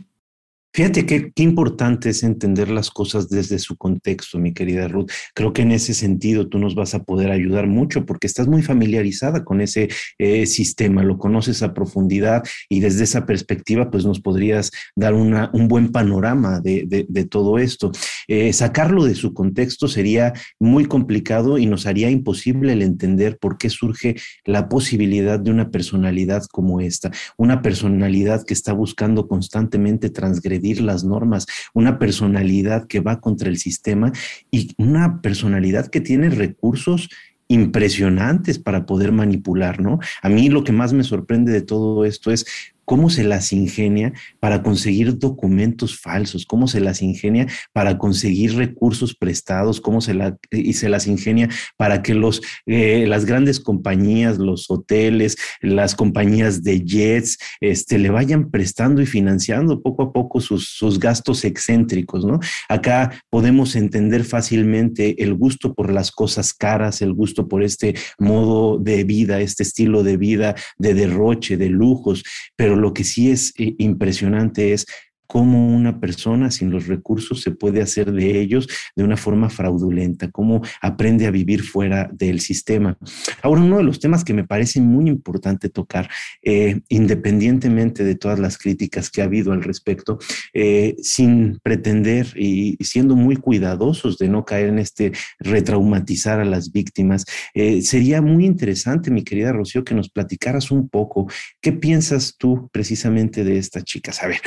Fíjate 0.71 1.07
qué, 1.07 1.31
importante 1.37 2.09
es 2.11 2.21
entender 2.21 2.69
las 2.69 2.91
cosas 2.91 3.27
desde 3.27 3.57
su 3.57 3.75
contexto, 3.75 4.37
mi 4.37 4.53
querida 4.53 4.87
Ruth. 4.87 5.09
Creo 5.33 5.51
que 5.51 5.63
en 5.63 5.71
ese 5.71 5.95
sentido 5.95 6.47
tú 6.47 6.59
nos 6.59 6.75
vas 6.75 6.93
a 6.93 7.03
poder 7.03 7.31
ayudar 7.31 7.65
mucho 7.65 8.05
porque 8.05 8.27
estás 8.27 8.47
muy 8.47 8.61
familiarizada 8.61 9.43
con 9.43 9.61
ese 9.61 9.89
eh, 10.19 10.45
sistema, 10.45 11.01
lo 11.01 11.17
conoces 11.17 11.63
a 11.63 11.73
profundidad 11.73 12.43
y 12.69 12.81
desde 12.81 13.03
esa 13.03 13.25
perspectiva 13.25 13.89
pues 13.89 14.05
nos 14.05 14.19
podrías 14.19 14.69
dar 14.95 15.15
un 15.15 15.67
buen 15.67 15.91
panorama 15.91 16.59
de, 16.59 16.85
de, 16.85 17.25
todo 17.25 17.57
esto. 17.57 17.91
Eh, 18.27 18.53
sacarlo 18.53 19.05
de 19.05 19.15
su 19.15 19.33
contexto 19.33 19.87
sería 19.87 20.33
muy 20.59 20.85
complicado 20.85 21.57
y 21.57 21.65
nos 21.65 21.87
haría 21.87 22.11
imposible 22.11 22.73
el 22.73 22.83
entender 22.83 23.39
por 23.39 23.57
qué 23.57 23.71
surge 23.71 24.17
la 24.45 24.69
posibilidad 24.69 25.39
de 25.39 25.49
una 25.49 25.71
personalidad 25.71 26.43
como 26.51 26.79
esta, 26.79 27.11
una 27.37 27.63
personalidad 27.63 28.45
que 28.45 28.53
está 28.53 28.73
buscando 28.73 29.27
constantemente 29.27 30.11
transgredir 30.11 30.58
las 30.81 31.03
normas, 31.03 31.45
una 31.73 31.99
personalidad 31.99 32.87
que 32.87 32.99
va 32.99 33.19
contra 33.19 33.49
el 33.49 33.57
sistema 33.57 34.11
y 34.51 34.73
una 34.77 35.21
personalidad 35.21 35.87
que 35.87 36.01
tiene 36.01 36.29
recursos 36.29 37.09
impresionantes 37.47 38.59
para 38.59 38.85
poder 38.85 39.11
manipular, 39.11 39.81
¿no? 39.81 39.99
A 40.21 40.29
mí 40.29 40.49
lo 40.49 40.63
que 40.63 40.71
más 40.71 40.93
me 40.93 41.03
sorprende 41.03 41.51
de 41.51 41.61
todo 41.61 42.05
esto 42.05 42.31
es 42.31 42.45
cómo 42.89 43.11
se 43.11 43.23
las 43.23 43.53
ingenia 43.53 44.13
para 44.39 44.63
conseguir 44.63 45.19
documentos 45.19 45.99
falsos, 45.99 46.47
cómo 46.47 46.67
se 46.67 46.79
las 46.79 47.03
ingenia 47.03 47.45
para 47.71 47.99
conseguir 47.99 48.55
recursos 48.55 49.13
prestados, 49.13 49.79
cómo 49.79 50.01
se, 50.01 50.15
la, 50.15 50.39
y 50.49 50.73
se 50.73 50.89
las 50.89 51.05
ingenia 51.05 51.49
para 51.77 52.01
que 52.01 52.15
los, 52.15 52.41
eh, 52.65 53.05
las 53.07 53.25
grandes 53.25 53.59
compañías, 53.59 54.39
los 54.39 54.71
hoteles, 54.71 55.37
las 55.61 55.93
compañías 55.93 56.63
de 56.63 56.83
jets, 56.83 57.37
este, 57.61 57.99
le 57.99 58.09
vayan 58.09 58.49
prestando 58.49 59.03
y 59.03 59.05
financiando 59.05 59.83
poco 59.83 60.01
a 60.01 60.11
poco 60.11 60.41
sus, 60.41 60.69
sus 60.69 60.97
gastos 60.97 61.45
excéntricos, 61.45 62.25
¿no? 62.25 62.39
Acá 62.69 63.21
podemos 63.29 63.75
entender 63.75 64.23
fácilmente 64.23 65.21
el 65.21 65.35
gusto 65.35 65.75
por 65.75 65.91
las 65.91 66.11
cosas 66.11 66.55
caras, 66.55 67.03
el 67.03 67.13
gusto 67.13 67.47
por 67.47 67.61
este 67.61 67.93
modo 68.17 68.79
de 68.79 69.03
vida, 69.03 69.41
este 69.41 69.61
estilo 69.61 70.01
de 70.01 70.17
vida 70.17 70.55
de 70.79 70.95
derroche, 70.95 71.55
de 71.55 71.69
lujos, 71.69 72.23
pero 72.55 72.78
lo 72.79 72.93
que 72.93 73.03
sí 73.03 73.31
es 73.31 73.53
eh, 73.57 73.75
impresionante 73.77 74.73
es 74.73 74.85
cómo 75.29 75.67
una 75.67 75.99
persona 75.99 76.49
sin 76.49 76.71
los 76.71 76.87
recursos 76.87 77.41
se 77.41 77.51
puede 77.51 77.83
hacer 77.83 78.11
de 78.11 78.41
ellos 78.41 78.67
de 78.95 79.03
una 79.03 79.15
forma 79.15 79.47
fraudulenta, 79.51 80.31
cómo 80.31 80.63
aprende 80.81 81.27
a 81.27 81.31
vivir 81.31 81.61
fuera 81.61 82.09
del 82.11 82.39
sistema. 82.39 82.97
Ahora, 83.43 83.61
uno 83.61 83.77
de 83.77 83.83
los 83.83 83.99
temas 83.99 84.23
que 84.23 84.33
me 84.33 84.47
parece 84.47 84.81
muy 84.81 85.07
importante 85.07 85.69
tocar, 85.69 86.09
eh, 86.41 86.81
independientemente 86.89 88.03
de 88.03 88.15
todas 88.15 88.39
las 88.39 88.57
críticas 88.57 89.11
que 89.11 89.21
ha 89.21 89.25
habido 89.25 89.53
al 89.53 89.61
respecto, 89.61 90.17
eh, 90.51 90.95
sin 91.03 91.59
pretender 91.61 92.33
y 92.35 92.77
siendo 92.83 93.15
muy 93.15 93.35
cuidadosos 93.35 94.17
de 94.17 94.29
no 94.29 94.45
caer 94.45 94.69
en 94.69 94.79
este 94.79 95.11
retraumatizar 95.37 96.39
a 96.39 96.45
las 96.45 96.71
víctimas, 96.71 97.25
eh, 97.53 97.83
sería 97.83 98.23
muy 98.23 98.47
interesante, 98.47 99.11
mi 99.11 99.23
querida 99.23 99.51
Rocío, 99.51 99.83
que 99.83 99.93
nos 99.93 100.09
platicaras 100.09 100.71
un 100.71 100.89
poco 100.89 101.27
qué 101.61 101.71
piensas 101.71 102.35
tú 102.35 102.67
precisamente 102.73 103.43
de 103.43 103.59
estas 103.59 103.83
chicas. 103.83 104.23
A 104.23 104.27
ver, 104.27 104.41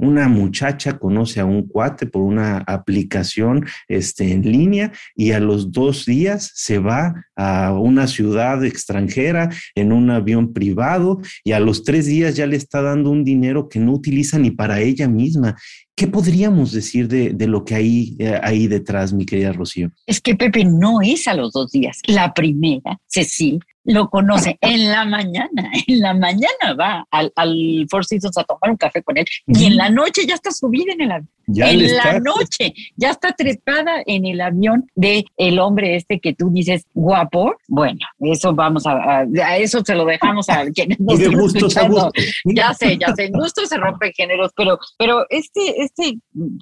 una 0.00 0.28
muchacha 0.28 0.98
conoce 0.98 1.40
a 1.40 1.44
un 1.44 1.66
cuate 1.66 2.06
por 2.06 2.22
una 2.22 2.58
aplicación 2.58 3.66
este, 3.88 4.32
en 4.32 4.42
línea 4.42 4.92
y 5.14 5.32
a 5.32 5.40
los 5.40 5.72
dos 5.72 6.06
días 6.06 6.50
se 6.54 6.78
va 6.78 7.26
a 7.36 7.72
una 7.72 8.06
ciudad 8.06 8.64
extranjera 8.64 9.50
en 9.74 9.92
un 9.92 10.10
avión 10.10 10.52
privado 10.52 11.20
y 11.44 11.52
a 11.52 11.60
los 11.60 11.84
tres 11.84 12.06
días 12.06 12.36
ya 12.36 12.46
le 12.46 12.56
está 12.56 12.82
dando 12.82 13.10
un 13.10 13.24
dinero 13.24 13.68
que 13.68 13.78
no 13.78 13.92
utiliza 13.92 14.38
ni 14.38 14.50
para 14.50 14.80
ella 14.80 15.08
misma. 15.08 15.56
¿Qué 16.00 16.06
podríamos 16.06 16.72
decir 16.72 17.08
de, 17.08 17.46
lo 17.46 17.62
que 17.62 17.74
hay 17.74 18.16
eh, 18.18 18.40
ahí 18.42 18.68
detrás, 18.68 19.12
mi 19.12 19.26
querida 19.26 19.52
Rocío? 19.52 19.90
Es 20.06 20.18
que 20.22 20.34
Pepe 20.34 20.64
no 20.64 21.02
es 21.02 21.28
a 21.28 21.34
los 21.34 21.52
dos 21.52 21.72
días. 21.72 22.00
La 22.06 22.32
primera, 22.32 22.98
Cecil, 23.06 23.60
lo 23.84 24.08
conoce 24.08 24.56
en 24.62 24.88
la 24.88 25.04
mañana, 25.04 25.70
en 25.86 26.00
la 26.00 26.14
mañana 26.14 26.72
va 26.78 27.06
al, 27.10 27.30
al 27.36 27.86
Four 27.90 28.06
Seasons 28.06 28.38
a 28.38 28.44
tomar 28.44 28.70
un 28.70 28.78
café 28.78 29.02
con 29.02 29.18
él 29.18 29.26
y 29.46 29.66
en 29.66 29.76
la 29.76 29.90
noche 29.90 30.26
ya 30.26 30.36
está 30.36 30.50
subida 30.50 30.94
en 30.94 31.02
el 31.02 31.12
avión. 31.12 31.28
En 31.56 31.96
la 31.96 32.20
noche 32.20 32.74
ya 32.96 33.10
está 33.10 33.32
trepada 33.32 34.02
en 34.06 34.26
el 34.26 34.40
avión 34.40 34.88
de 34.94 35.24
el 35.36 35.58
hombre 35.58 35.96
este 35.96 36.20
que 36.20 36.34
tú 36.34 36.50
dices 36.50 36.86
guapo. 36.94 37.54
Bueno, 37.68 37.98
eso 38.20 38.54
vamos 38.54 38.86
a, 38.86 39.20
a, 39.20 39.56
eso 39.56 39.82
se 39.84 39.94
lo 39.94 40.04
dejamos 40.04 40.48
a 40.48 40.64
quienes 40.74 41.00
nos 41.00 41.20
están 41.20 41.40
escuchando. 41.40 42.12
Ya 42.44 42.74
sé, 42.74 42.98
ya 42.98 43.14
sé, 43.14 43.30
gusto 43.32 43.66
se 43.66 43.76
rompe 43.76 44.12
géneros, 44.12 44.52
pero, 44.56 44.78
pero 44.98 45.24
este, 45.30 45.82
este 45.82 46.18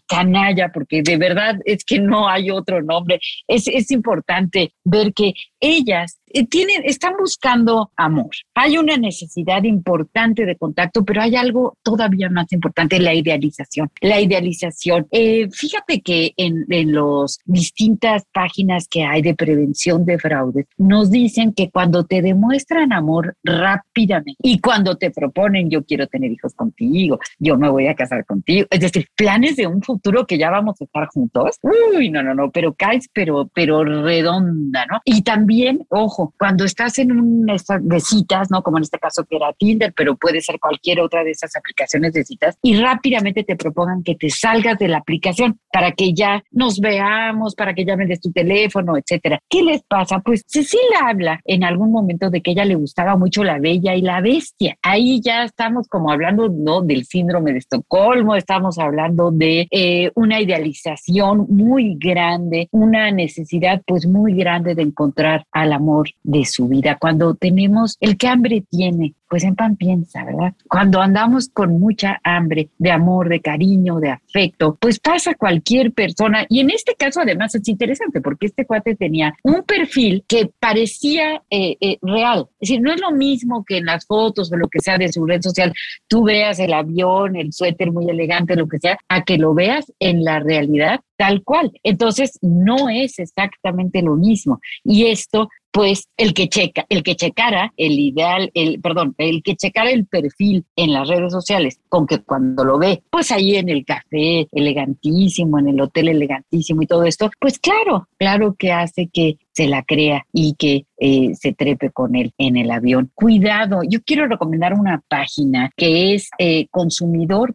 canalla, 0.06 0.70
porque 0.72 1.02
de 1.02 1.16
verdad 1.16 1.56
es 1.64 1.84
que 1.84 1.98
no 1.98 2.28
hay 2.28 2.50
otro 2.50 2.82
nombre, 2.82 3.20
es, 3.46 3.68
es 3.68 3.90
importante 3.90 4.74
ver 4.84 5.12
que 5.12 5.34
ellas 5.60 6.17
tienen, 6.48 6.82
están 6.84 7.14
buscando 7.18 7.90
amor. 7.96 8.30
Hay 8.54 8.78
una 8.78 8.96
necesidad 8.96 9.62
importante 9.64 10.44
de 10.44 10.56
contacto, 10.56 11.04
pero 11.04 11.22
hay 11.22 11.36
algo 11.36 11.76
todavía 11.82 12.30
más 12.30 12.52
importante, 12.52 12.98
la 12.98 13.14
idealización. 13.14 13.90
La 14.00 14.20
idealización. 14.20 15.06
Eh, 15.10 15.48
fíjate 15.50 16.00
que 16.00 16.32
en, 16.36 16.66
en 16.68 16.94
las 16.94 17.38
distintas 17.44 18.24
páginas 18.32 18.88
que 18.88 19.04
hay 19.04 19.22
de 19.22 19.34
prevención 19.34 20.04
de 20.04 20.18
fraudes, 20.18 20.66
nos 20.76 21.10
dicen 21.10 21.52
que 21.52 21.70
cuando 21.70 22.04
te 22.04 22.22
demuestran 22.22 22.92
amor 22.92 23.36
rápidamente 23.42 24.38
y 24.42 24.60
cuando 24.60 24.96
te 24.96 25.10
proponen 25.10 25.70
yo 25.70 25.84
quiero 25.84 26.06
tener 26.06 26.32
hijos 26.32 26.54
contigo, 26.54 27.18
yo 27.38 27.56
me 27.56 27.68
voy 27.68 27.86
a 27.86 27.94
casar 27.94 28.24
contigo, 28.24 28.66
es 28.70 28.80
decir, 28.80 29.06
planes 29.16 29.56
de 29.56 29.66
un 29.66 29.82
futuro 29.82 30.26
que 30.26 30.38
ya 30.38 30.50
vamos 30.50 30.80
a 30.80 30.84
estar 30.84 31.06
juntos, 31.08 31.58
uy, 31.62 32.10
no, 32.10 32.22
no, 32.22 32.34
no, 32.34 32.50
pero 32.50 32.74
caes, 32.74 33.08
pero, 33.12 33.50
pero 33.54 33.84
redonda, 33.84 34.86
¿no? 34.86 35.00
Y 35.04 35.22
también, 35.22 35.86
ojo, 35.88 36.17
cuando 36.38 36.64
estás 36.64 36.98
en 36.98 37.12
una 37.12 37.56
de 37.80 38.00
citas, 38.00 38.48
¿no? 38.50 38.62
Como 38.62 38.78
en 38.78 38.82
este 38.82 38.98
caso 38.98 39.24
que 39.24 39.36
era 39.36 39.52
Tinder, 39.52 39.92
pero 39.96 40.16
puede 40.16 40.40
ser 40.40 40.58
cualquier 40.60 41.00
otra 41.00 41.24
de 41.24 41.30
esas 41.30 41.54
aplicaciones 41.56 42.12
de 42.12 42.24
citas, 42.24 42.58
y 42.62 42.76
rápidamente 42.76 43.44
te 43.44 43.56
propongan 43.56 44.02
que 44.02 44.14
te 44.14 44.30
salgas 44.30 44.78
de 44.78 44.88
la 44.88 44.98
aplicación 44.98 45.58
para 45.72 45.92
que 45.92 46.12
ya 46.12 46.42
nos 46.50 46.80
veamos, 46.80 47.54
para 47.54 47.74
que 47.74 47.84
ya 47.84 47.96
vendes 47.96 48.20
tu 48.20 48.32
teléfono, 48.32 48.96
etcétera. 48.96 49.38
¿Qué 49.48 49.62
les 49.62 49.82
pasa? 49.82 50.20
Pues 50.20 50.44
Cecilia 50.46 51.00
habla 51.06 51.40
en 51.44 51.64
algún 51.64 51.92
momento 51.92 52.30
de 52.30 52.42
que 52.42 52.52
ella 52.52 52.64
le 52.64 52.74
gustaba 52.74 53.16
mucho 53.16 53.44
la 53.44 53.58
bella 53.58 53.94
y 53.94 54.02
la 54.02 54.20
bestia. 54.20 54.76
Ahí 54.82 55.20
ya 55.20 55.44
estamos 55.44 55.88
como 55.88 56.10
hablando, 56.10 56.48
¿no? 56.48 56.82
Del 56.82 57.04
síndrome 57.04 57.52
de 57.52 57.58
Estocolmo, 57.58 58.34
estamos 58.34 58.78
hablando 58.78 59.30
de 59.30 59.68
eh, 59.70 60.10
una 60.14 60.40
idealización 60.40 61.46
muy 61.48 61.96
grande, 61.98 62.68
una 62.70 63.10
necesidad 63.10 63.82
pues 63.86 64.06
muy 64.06 64.34
grande 64.34 64.74
de 64.74 64.82
encontrar 64.82 65.44
al 65.52 65.72
amor 65.72 66.07
de 66.22 66.44
su 66.44 66.68
vida. 66.68 66.98
Cuando 67.00 67.34
tenemos 67.34 67.96
el 68.00 68.16
que 68.16 68.28
hambre 68.28 68.64
tiene, 68.68 69.14
pues 69.28 69.44
en 69.44 69.54
pan 69.54 69.76
piensa, 69.76 70.24
¿verdad? 70.24 70.54
Cuando 70.68 71.00
andamos 71.00 71.48
con 71.50 71.78
mucha 71.78 72.18
hambre 72.24 72.70
de 72.78 72.90
amor, 72.90 73.28
de 73.28 73.40
cariño, 73.40 74.00
de 74.00 74.10
afecto, 74.10 74.76
pues 74.80 74.98
pasa 74.98 75.34
cualquier 75.34 75.92
persona. 75.92 76.46
Y 76.48 76.60
en 76.60 76.70
este 76.70 76.94
caso 76.94 77.20
además 77.20 77.54
es 77.54 77.68
interesante 77.68 78.20
porque 78.20 78.46
este 78.46 78.64
cuate 78.64 78.94
tenía 78.94 79.34
un 79.42 79.62
perfil 79.64 80.24
que 80.26 80.50
parecía 80.58 81.42
eh, 81.50 81.76
eh, 81.80 81.98
real. 82.00 82.46
Es 82.60 82.68
decir, 82.68 82.80
no 82.80 82.92
es 82.92 83.00
lo 83.00 83.10
mismo 83.10 83.64
que 83.64 83.78
en 83.78 83.86
las 83.86 84.06
fotos 84.06 84.50
o 84.50 84.56
lo 84.56 84.68
que 84.68 84.80
sea 84.80 84.96
de 84.96 85.12
su 85.12 85.26
red 85.26 85.42
social, 85.42 85.74
tú 86.06 86.24
veas 86.24 86.58
el 86.58 86.72
avión, 86.72 87.36
el 87.36 87.52
suéter 87.52 87.92
muy 87.92 88.08
elegante, 88.08 88.56
lo 88.56 88.66
que 88.66 88.78
sea, 88.78 88.98
a 89.08 89.24
que 89.24 89.36
lo 89.36 89.52
veas 89.54 89.92
en 89.98 90.24
la 90.24 90.40
realidad 90.40 91.00
tal 91.18 91.42
cual. 91.42 91.72
Entonces, 91.82 92.38
no 92.40 92.88
es 92.88 93.18
exactamente 93.18 94.02
lo 94.02 94.14
mismo. 94.14 94.60
Y 94.84 95.06
esto 95.06 95.48
pues 95.70 96.08
el 96.16 96.34
que 96.34 96.48
checa, 96.48 96.86
el 96.88 97.02
que 97.02 97.16
checara 97.16 97.72
el 97.76 97.98
ideal, 97.98 98.50
el, 98.54 98.80
perdón, 98.80 99.14
el 99.18 99.42
que 99.42 99.56
checara 99.56 99.90
el 99.90 100.06
perfil 100.06 100.64
en 100.76 100.92
las 100.92 101.08
redes 101.08 101.32
sociales, 101.32 101.80
con 101.88 102.06
que 102.06 102.18
cuando 102.18 102.64
lo 102.64 102.78
ve, 102.78 103.02
pues 103.10 103.30
ahí 103.30 103.56
en 103.56 103.68
el 103.68 103.84
café 103.84 104.48
elegantísimo, 104.52 105.58
en 105.58 105.68
el 105.68 105.80
hotel 105.80 106.08
elegantísimo 106.08 106.82
y 106.82 106.86
todo 106.86 107.04
esto, 107.04 107.30
pues 107.38 107.58
claro, 107.58 108.08
claro 108.18 108.56
que 108.58 108.72
hace 108.72 109.08
que 109.12 109.38
se 109.52 109.66
la 109.66 109.82
crea 109.82 110.24
y 110.32 110.54
que 110.54 110.86
eh, 110.98 111.34
se 111.34 111.52
trepe 111.52 111.90
con 111.90 112.14
él 112.14 112.32
en 112.38 112.56
el 112.56 112.70
avión. 112.70 113.10
Cuidado, 113.14 113.80
yo 113.88 114.00
quiero 114.04 114.26
recomendar 114.26 114.74
una 114.74 115.02
página 115.08 115.70
que 115.76 116.14
es 116.14 116.30
eh, 116.38 116.68
consumidor 116.70 117.54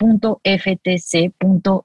.ftc.gov, 0.00 1.84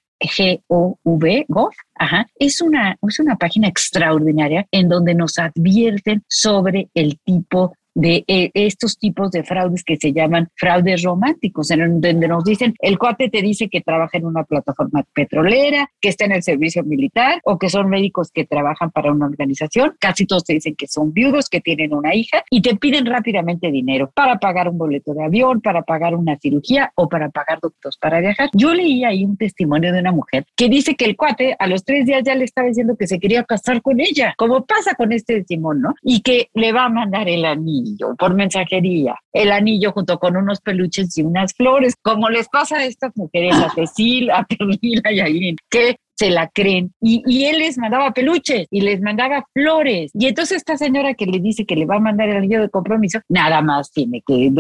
ajá, 1.96 2.28
es 2.40 2.62
una, 2.62 2.98
es 3.08 3.20
una 3.20 3.36
página 3.36 3.68
extraordinaria 3.68 4.66
en 4.72 4.90
donde 4.90 5.14
nos 5.14 5.38
advierten 5.38 6.24
sobre 6.28 6.90
el 6.94 7.20
tipo 7.20 7.76
de 7.96 8.26
eh, 8.28 8.52
estos 8.54 9.00
tipos 9.00 9.32
de 9.32 9.44
fraudes 9.44 9.84
que 9.84 9.96
se 9.96 10.12
llaman 10.12 10.50
fraudes 10.56 11.02
románticos, 11.02 11.72
en 11.72 12.02
donde 12.02 12.28
nos 12.28 12.44
dicen, 12.44 12.76
el 12.80 13.00
cuate 13.00 13.30
te 13.30 13.42
dice 13.42 13.70
que 13.70 13.82
trabaja 13.82 14.18
en 14.18 14.26
una 14.26 14.44
plataforma 14.44 15.04
petrolera, 15.14 15.90
que 16.02 16.10
está 16.10 16.26
en 16.26 16.34
el 16.34 16.44
servicio 16.44 16.84
militar 16.84 17.42
o 17.46 17.58
que 17.58 17.70
son 17.70 17.90
médicos 17.90 18.32
que 18.32 18.46
trabajan 18.46 18.92
para 18.92 19.12
una 19.12 19.26
organización, 19.26 19.96
casi 20.00 20.26
todos 20.26 20.44
te 20.44 20.54
dicen 20.54 20.76
que 20.76 20.88
son 20.88 21.14
viudos, 21.14 21.50
que 21.50 21.62
tienen 21.62 21.94
una 21.94 22.14
hija 22.14 22.44
y 22.50 22.62
te 22.62 22.76
piden 22.76 23.06
rápidamente 23.06 23.72
dinero 23.72 24.12
para 24.14 24.38
pagar 24.38 24.68
un 24.68 24.78
boleto 24.78 25.14
de 25.14 25.24
avión, 25.24 25.62
para 25.62 25.84
pagar 25.84 26.16
una 26.16 26.38
cirugía 26.38 26.92
o 26.96 27.08
para 27.08 27.30
pagar 27.30 27.60
doctores 27.62 27.98
para 27.98 28.20
viajar. 28.20 28.50
Yo 28.54 28.74
leí 28.74 29.06
ahí 29.06 29.24
un 29.24 29.38
testimonio 29.38 29.94
de 29.94 30.00
una 30.00 30.12
mujer 30.12 30.46
que 30.56 30.68
dice 30.68 30.96
que 30.96 31.06
el 31.06 31.16
cuate 31.16 31.56
a 31.58 31.68
los 31.68 31.86
tres 31.86 32.06
días 32.06 32.24
ya 32.26 32.36
le 32.36 32.44
estaba 32.44 32.68
diciendo 32.68 32.98
que 32.98 33.08
se 33.08 33.20
quería 33.20 33.44
casar 33.46 33.82
con 33.82 34.02
ella, 34.02 34.34
como 34.38 34.66
pasa 34.66 34.96
con 34.96 35.14
este 35.14 35.46
Simón, 35.46 35.82
¿no? 35.82 35.94
Y 36.02 36.22
que 36.22 36.50
le 36.54 36.74
va 36.74 36.86
a 36.86 36.90
mandar 36.90 37.30
el 37.30 37.46
anillo 37.46 37.85
por 38.18 38.34
mensajería, 38.34 39.16
el 39.34 39.52
anillo 39.52 39.92
junto 39.92 40.20
con 40.20 40.38
unos 40.38 40.62
peluches 40.62 41.18
y 41.18 41.24
unas 41.24 41.54
flores, 41.54 41.96
como 42.02 42.30
les 42.30 42.48
pasa 42.50 42.78
a 42.78 42.86
estas 42.86 43.16
mujeres, 43.16 43.56
a 43.56 43.70
Cecil, 43.74 44.32
a 44.32 44.44
Perlina 44.44 45.12
y 45.12 45.20
a 45.20 45.30
Irene, 45.30 45.58
que 45.70 45.98
se 46.16 46.32
la 46.32 46.48
creen. 46.48 46.94
Y, 47.02 47.22
y, 47.28 47.46
él 47.46 47.60
les 47.60 47.78
mandaba 47.78 48.12
peluches 48.12 48.68
y 48.72 48.82
les 48.82 49.02
mandaba 49.02 49.46
flores. 49.54 50.12
Y 50.14 50.28
entonces 50.28 50.58
esta 50.58 50.78
señora 50.78 51.14
que 51.14 51.26
le 51.26 51.40
dice 51.40 51.66
que 51.66 51.76
le 51.76 51.86
va 51.86 51.96
a 51.96 52.00
mandar 52.00 52.30
el 52.30 52.38
anillo 52.38 52.62
de 52.62 52.70
compromiso, 52.70 53.20
nada 53.30 53.62
más 53.62 53.92
tiene 53.92 54.24
que 54.26 54.52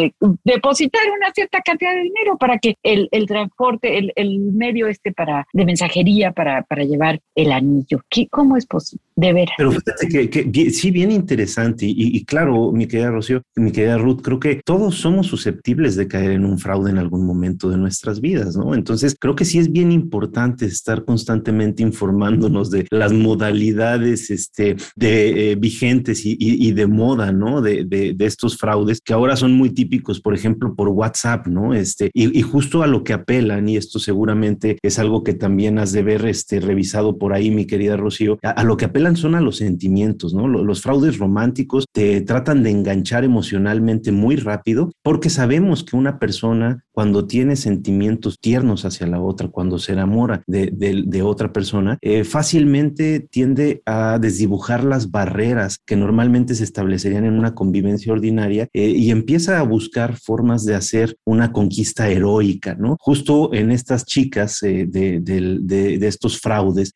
depositar 0.43 1.01
una 1.15 1.31
cierta 1.33 1.61
cantidad 1.61 1.93
de 1.93 2.03
dinero 2.03 2.37
para 2.37 2.57
que 2.59 2.75
el, 2.83 3.07
el 3.11 3.25
transporte, 3.25 3.97
el, 3.97 4.11
el, 4.15 4.39
medio 4.39 4.87
este 4.87 5.13
para, 5.13 5.47
de 5.53 5.65
mensajería 5.65 6.31
para, 6.31 6.63
para 6.63 6.83
llevar 6.83 7.19
el 7.35 7.51
anillo. 7.51 8.01
¿Qué, 8.09 8.27
¿Cómo 8.27 8.57
es 8.57 8.65
posible? 8.65 9.04
De 9.17 9.31
ver. 9.31 9.47
Pero 9.57 9.71
fíjate 9.71 10.29
que, 10.29 10.69
sí, 10.71 10.91
bien 10.91 11.09
interesante. 11.09 11.85
Y, 11.87 12.25
claro, 12.25 12.73
mi 12.73 12.85
querida 12.85 13.11
Rocío, 13.11 13.43
mi 13.55 13.71
querida 13.71 13.97
Ruth, 13.97 14.21
creo 14.21 14.41
que 14.41 14.61
todos 14.65 14.95
somos 14.95 15.27
susceptibles 15.27 15.95
de 15.95 16.09
caer 16.09 16.31
en 16.31 16.43
un 16.43 16.59
fraude 16.59 16.91
en 16.91 16.97
algún 16.97 17.25
momento 17.25 17.69
de 17.69 17.77
nuestras 17.77 18.19
vidas, 18.19 18.57
¿no? 18.57 18.75
Entonces, 18.75 19.15
creo 19.17 19.33
que 19.33 19.45
sí 19.45 19.57
es 19.57 19.71
bien 19.71 19.93
importante 19.93 20.65
estar 20.65 21.05
constantemente 21.05 21.81
informándonos 21.81 22.69
de 22.71 22.87
las 22.91 23.13
modalidades 23.13 24.31
este, 24.31 24.75
de, 24.97 25.51
eh, 25.51 25.55
vigentes 25.55 26.25
y, 26.25 26.35
y, 26.37 26.71
de 26.73 26.87
moda, 26.87 27.31
¿no? 27.31 27.61
De, 27.61 27.85
de, 27.85 28.15
estos 28.25 28.57
fraudes 28.57 28.99
que 28.99 29.13
ahora 29.13 29.37
son 29.37 29.53
muy 29.53 29.69
típicos, 29.69 30.19
por 30.19 30.33
ejemplo, 30.33 30.75
por 30.75 30.89
WhatsApp, 30.89 31.47
¿no? 31.47 31.73
Este, 31.73 32.11
y, 32.13 32.37
y, 32.37 32.41
justo 32.41 32.83
a 32.83 32.87
lo 32.87 33.05
que 33.05 33.13
apelan, 33.13 33.69
y 33.69 33.77
esto 33.77 33.97
seguramente 33.97 34.77
es 34.81 34.99
algo 34.99 35.23
que 35.23 35.33
también 35.33 35.79
has 35.79 35.93
de 35.93 36.03
ver 36.03 36.25
este, 36.25 36.59
revisado 36.59 37.17
por 37.17 37.31
ahí, 37.31 37.49
mi 37.49 37.65
querida 37.65 37.95
Rocío, 37.95 38.39
a, 38.43 38.49
a 38.49 38.63
lo 38.65 38.75
que 38.75 38.85
apelan 38.85 39.04
son 39.13 39.35
a 39.35 39.41
los 39.41 39.57
sentimientos, 39.57 40.33
¿no? 40.33 40.47
Los 40.47 40.81
fraudes 40.81 41.17
románticos 41.17 41.85
te 41.91 42.21
tratan 42.21 42.63
de 42.63 42.71
enganchar 42.71 43.23
emocionalmente 43.23 44.11
muy 44.11 44.37
rápido 44.37 44.91
porque 45.03 45.29
sabemos 45.29 45.83
que 45.83 45.97
una 45.97 46.17
persona 46.17 46.84
cuando 46.95 47.27
tiene 47.27 47.57
sentimientos 47.57 48.39
tiernos 48.39 48.85
hacia 48.85 49.05
la 49.05 49.19
otra, 49.19 49.49
cuando 49.49 49.79
se 49.79 49.91
enamora 49.91 50.43
de, 50.47 51.21
otra 51.23 51.51
persona, 51.51 51.97
eh, 52.01 52.23
fácilmente 52.23 53.19
tiende 53.19 53.81
a 53.85 54.17
desdibujar 54.17 54.85
las 54.85 55.11
barreras 55.11 55.77
que 55.85 55.97
normalmente 55.97 56.55
se 56.55 56.63
establecerían 56.63 57.25
en 57.25 57.33
una 57.33 57.53
convivencia 57.53 58.13
ordinaria 58.13 58.69
eh, 58.71 58.91
y 58.91 59.11
empieza 59.11 59.59
a 59.59 59.63
buscar 59.63 60.15
formas 60.15 60.63
de 60.63 60.75
hacer 60.75 61.17
una 61.25 61.51
conquista 61.51 62.07
heroica, 62.07 62.75
¿no? 62.75 62.95
Justo 63.01 63.53
en 63.53 63.71
estas 63.71 64.05
chicas 64.05 64.63
eh, 64.63 64.87
de, 64.87 66.07
estos 66.07 66.39
fraudes, 66.39 66.93